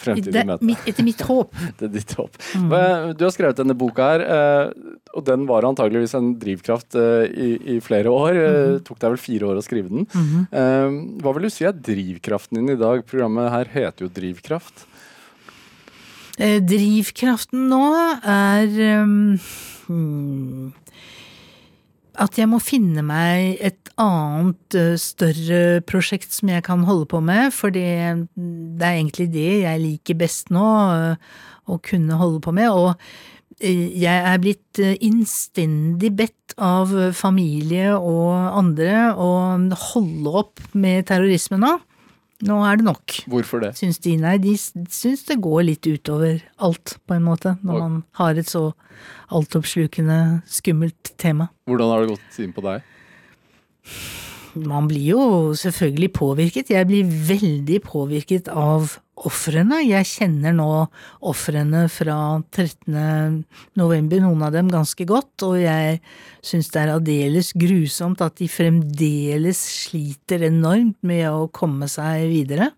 [0.00, 0.76] fremtid i møte?
[0.88, 1.54] Etter mitt håp.
[1.80, 2.38] det er ditt håp.
[2.58, 2.74] Mm.
[3.18, 7.48] Du har skrevet denne boka her, eh, og den var antageligvis en drivkraft eh, i,
[7.76, 8.38] i flere år.
[8.38, 8.78] Mm.
[8.86, 10.06] Tok deg vel fire år å skrive den.
[10.12, 11.18] Mm.
[11.22, 13.02] Hva vil du si er drivkraften din i dag?
[13.08, 14.86] Programmet her heter jo Drivkraft.
[16.38, 17.84] Eh, drivkraften nå
[18.22, 18.70] er
[19.02, 20.70] um,
[22.18, 27.22] at jeg må finne meg et annet, uh, større prosjekt som jeg kan holde på
[27.24, 32.54] med, for det, er egentlig det jeg liker best nå, uh, å kunne holde på
[32.56, 32.70] med.
[32.70, 39.30] Og uh, jeg er blitt innstendig bedt av familie og andre å
[39.92, 41.76] holde opp med terrorisme nå.
[42.46, 43.16] Nå er det nok.
[43.26, 43.72] Hvorfor det?
[43.80, 44.12] Syns de.
[44.22, 48.46] Nei, de syns det går litt utover alt, på en måte, når man har et
[48.46, 48.68] så
[49.34, 51.48] altoppslukende, skummelt tema.
[51.66, 52.86] Hvordan har det gått inn på deg?
[54.58, 55.24] Man blir jo
[55.58, 56.70] selvfølgelig påvirket.
[56.70, 58.96] Jeg blir veldig påvirket av
[59.26, 59.80] ofrene.
[59.86, 60.68] Jeg kjenner nå
[61.26, 62.16] ofrene fra
[62.54, 63.42] 13.
[63.78, 65.98] november, noen av dem ganske godt, og jeg
[66.44, 72.70] syns det er aldeles grusomt at de fremdeles sliter enormt med å komme seg videre.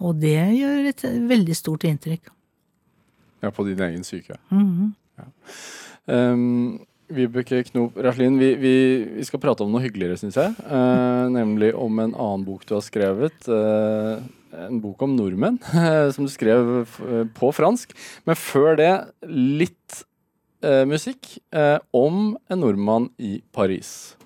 [0.00, 2.30] Og det gjør et veldig stort inntrykk.
[3.40, 4.36] Ja, på din egen syke.
[4.50, 4.92] Mm -hmm.
[5.16, 5.26] ja.
[6.06, 8.74] Um, Vibeke Knop Raslin, vi, vi,
[9.16, 10.54] vi, skal prate om noe hyggeligere, syns jeg.
[10.62, 13.48] Eh, nemlig om en annen bok du har skrevet.
[13.48, 14.22] Uh,
[14.52, 15.58] en bok om nordmenn,
[16.14, 16.86] som du skrev
[17.36, 17.94] på fransk.
[18.26, 18.94] Men før det
[19.26, 20.04] litt
[20.60, 21.38] musikk
[21.96, 24.16] om en nordmann i Paris.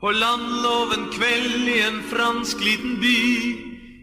[0.00, 3.18] På landloven kveld i en fransk liten by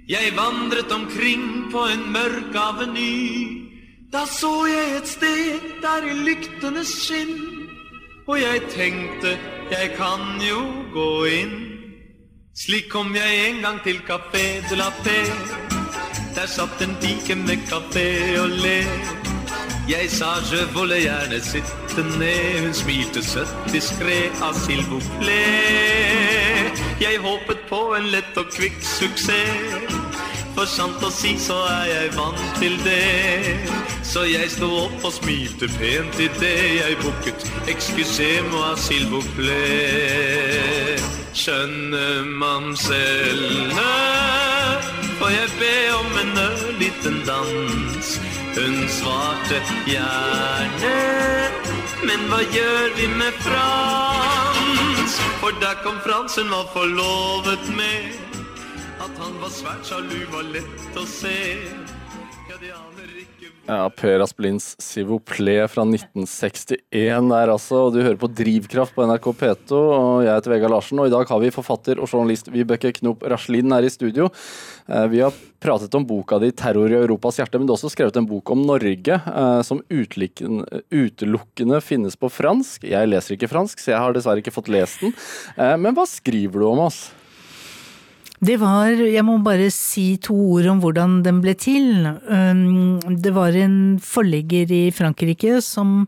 [0.10, 3.70] jeg vandret omkring på en mørk aveny.
[4.10, 7.59] Da så jeg et sted der i lyktenes skinn.
[8.30, 9.30] Og jeg tenkte
[9.72, 10.60] jeg kan jo
[10.94, 11.56] gå inn.
[12.58, 15.56] Slik kom jeg en gang til Café de la Paix.
[16.36, 18.84] Der satt en pike med kafé og le.
[19.90, 22.62] Jeg sa je volle gjerne sitte ned.
[22.62, 25.10] Hun smilte søtt diskré av s'il vous.
[27.02, 30.09] Jeg håpet på en lett og kvikk suksess.
[30.60, 33.54] For sant å si så er jeg vant til det.
[34.04, 36.50] Så jeg sto opp og smilte pent idet
[36.82, 41.00] jeg bukket excusez-moi s'il vous plaît.
[41.32, 42.04] Skjønne
[42.44, 43.88] mamsellene,
[45.22, 48.14] får jeg be om en ørliten dans?
[48.60, 50.96] Hun svarte gjerne,
[52.04, 55.22] men hva gjør vi med Frans?
[55.40, 58.28] For da kom Frans, hun var forlovet med
[59.10, 61.36] at han var svært sjalu, var lett å se.
[62.50, 67.84] Ja, de aner ikke hvor Ja, Per Asplins Sivoplé fra 1961 der altså.
[67.88, 71.02] Og du hører på Drivkraft på NRK P2, og jeg heter Vegard Larsen.
[71.02, 74.30] Og i dag har vi forfatter og journalist Vibeke Knop Raslin her i studio.
[74.90, 77.94] Eh, Vi har pratet om boka di 'Terror i Europas hjerte', men du har også
[77.94, 79.82] skrevet en bok om Norge eh, som
[80.90, 82.84] utelukkende finnes på fransk.
[82.90, 85.14] Jeg leser ikke fransk, så jeg har dessverre ikke fått lest den.
[85.58, 87.12] Eh, Men hva skriver du om oss?
[88.40, 92.06] Det var, jeg må bare si to ord om hvordan den ble til.
[92.24, 96.06] Um, Det var en forlegger i Frankrike som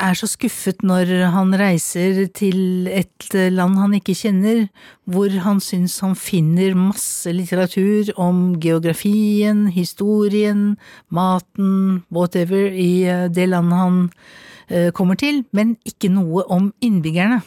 [0.00, 4.66] er så skuffet når han reiser til et land han ikke kjenner,
[5.08, 10.76] hvor han syns han finner masse litteratur om geografien, historien,
[11.08, 13.98] maten, whatever, i eh, det landet han
[14.68, 17.40] eh, kommer til, men ikke noe om innbyggerne.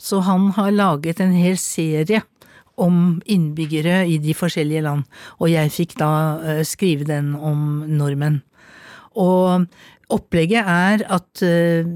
[0.00, 2.24] Så han har laget en hel serie
[2.76, 5.06] om innbyggere i de forskjellige land,
[5.40, 6.12] og jeg fikk da
[6.44, 8.42] eh, skrive den om nordmenn.
[9.16, 9.64] Og
[10.12, 11.86] opplegget er at eh,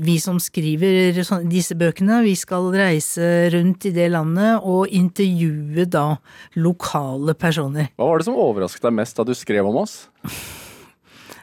[0.00, 5.88] vi som skriver sånn- disse bøkene, vi skal reise rundt i det landet og intervjue
[5.90, 6.06] da
[6.56, 7.90] lokale personer.
[7.98, 10.00] Hva var det som overrasket deg mest da du skrev om oss?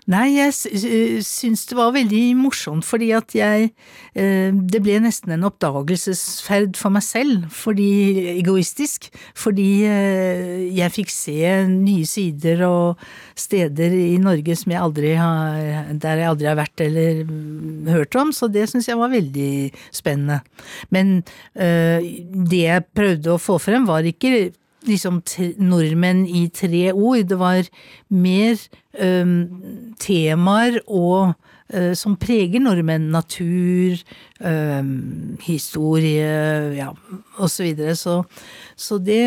[0.05, 3.71] Nei, jeg sy- sy- syns det var veldig morsomt, fordi at jeg
[4.13, 7.87] eh, Det ble nesten en oppdagelsesferd for meg selv, fordi
[8.35, 9.07] egoistisk.
[9.33, 11.39] Fordi eh, jeg fikk se
[11.71, 13.01] nye sider og
[13.35, 18.15] steder i Norge som jeg aldri har Der jeg aldri har vært eller mm, hørt
[18.21, 20.41] om, så det syns jeg var veldig spennende.
[20.93, 21.23] Men
[21.57, 22.05] eh,
[22.45, 24.51] det jeg prøvde å få frem, var ikke
[24.87, 25.21] liksom
[25.61, 27.25] nordmenn i tre ord.
[27.29, 27.67] Det var
[28.09, 28.59] mer
[28.99, 31.33] øhm, temaer og
[31.73, 33.09] øh, som preger nordmenn.
[33.11, 33.97] Natur,
[34.41, 36.89] øhm, historie, ja,
[37.37, 37.95] og så videre.
[37.95, 38.23] Så,
[38.75, 39.23] så det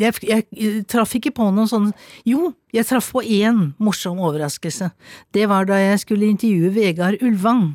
[0.00, 1.90] jeg, jeg traff ikke på noen sånn
[2.28, 4.90] Jo, jeg traff på én morsom overraskelse.
[5.34, 7.72] Det var da jeg skulle intervjue Vegard Ulvang.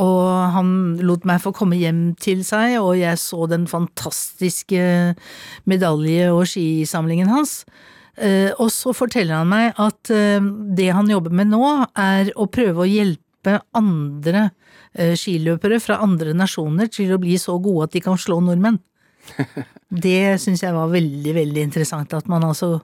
[0.00, 0.70] Og han
[1.06, 5.14] lot meg få komme hjem til seg, og jeg så den fantastiske
[5.70, 7.60] medalje- og skisamlingen hans.
[8.16, 10.40] Eh, Og så forteller han meg at eh,
[10.74, 11.62] det han jobber med nå,
[11.94, 14.48] er å prøve å hjelpe andre
[14.94, 18.80] eh, skiløpere fra andre nasjoner til å bli så gode at de kan slå nordmenn.
[20.04, 22.14] Det syns jeg var veldig, veldig interessant.
[22.18, 22.80] At man altså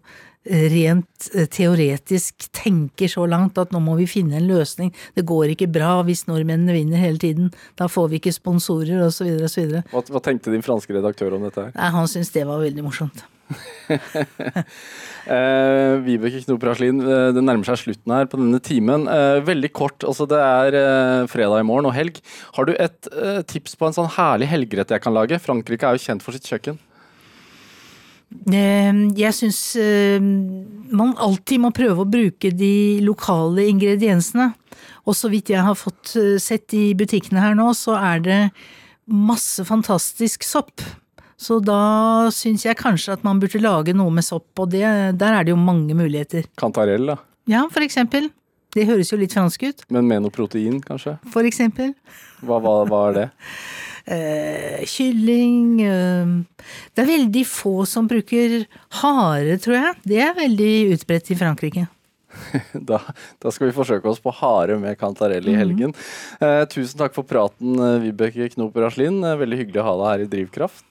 [0.48, 4.92] rent eh, teoretisk tenker så langt at nå må vi finne en løsning.
[5.16, 7.50] Det går ikke bra hvis nordmennene vinner hele tiden.
[7.80, 9.28] Da får vi ikke sponsorer osv.
[9.44, 9.76] osv.
[9.92, 11.76] Hva, hva tenkte din franske redaktør om dette her?
[11.76, 13.26] Nei, han syntes det var veldig morsomt.
[15.30, 19.04] Eh, Vibeke Knop Raslin, eh, det nærmer seg slutten her på denne timen.
[19.04, 22.18] Eh, veldig kort, altså det er eh, fredag i morgen og helg.
[22.56, 25.38] Har du et eh, tips på en sånn herlig helgerett jeg kan lage?
[25.44, 26.80] Frankrike er jo kjent for sitt kjøkken.
[28.30, 34.52] Eh, Jeg syns eh, man alltid må prøve å bruke de lokale ingrediensene.
[35.08, 38.40] Og så vidt jeg har fått eh, sett i butikkene her nå, så er det
[39.10, 40.84] masse fantastisk sopp.
[41.40, 44.84] Så da syns jeg kanskje at man burde lage noe med sopp, og det,
[45.18, 46.44] der er det jo mange muligheter.
[46.60, 47.16] Kantarell, da.
[47.50, 48.28] Ja, for eksempel.
[48.70, 49.80] Det høres jo litt fransk ut.
[49.90, 51.16] Men med noe protein, kanskje?
[51.32, 51.94] For eksempel.
[52.46, 53.28] Hva, hva, hva er det?
[54.06, 56.34] Eh, kylling eh,
[56.94, 58.64] Det er veldig få som bruker
[59.02, 59.96] hare, tror jeg.
[60.12, 61.86] Det er veldig utbredt i Frankrike.
[62.90, 63.00] Da,
[63.42, 65.94] da skal vi forsøke oss på hare med kantarell i helgen.
[66.40, 69.20] Eh, tusen takk for praten, eh, Vibeke Knop Raslin.
[69.20, 70.86] Veldig hyggelig å ha deg her i Drivkraft.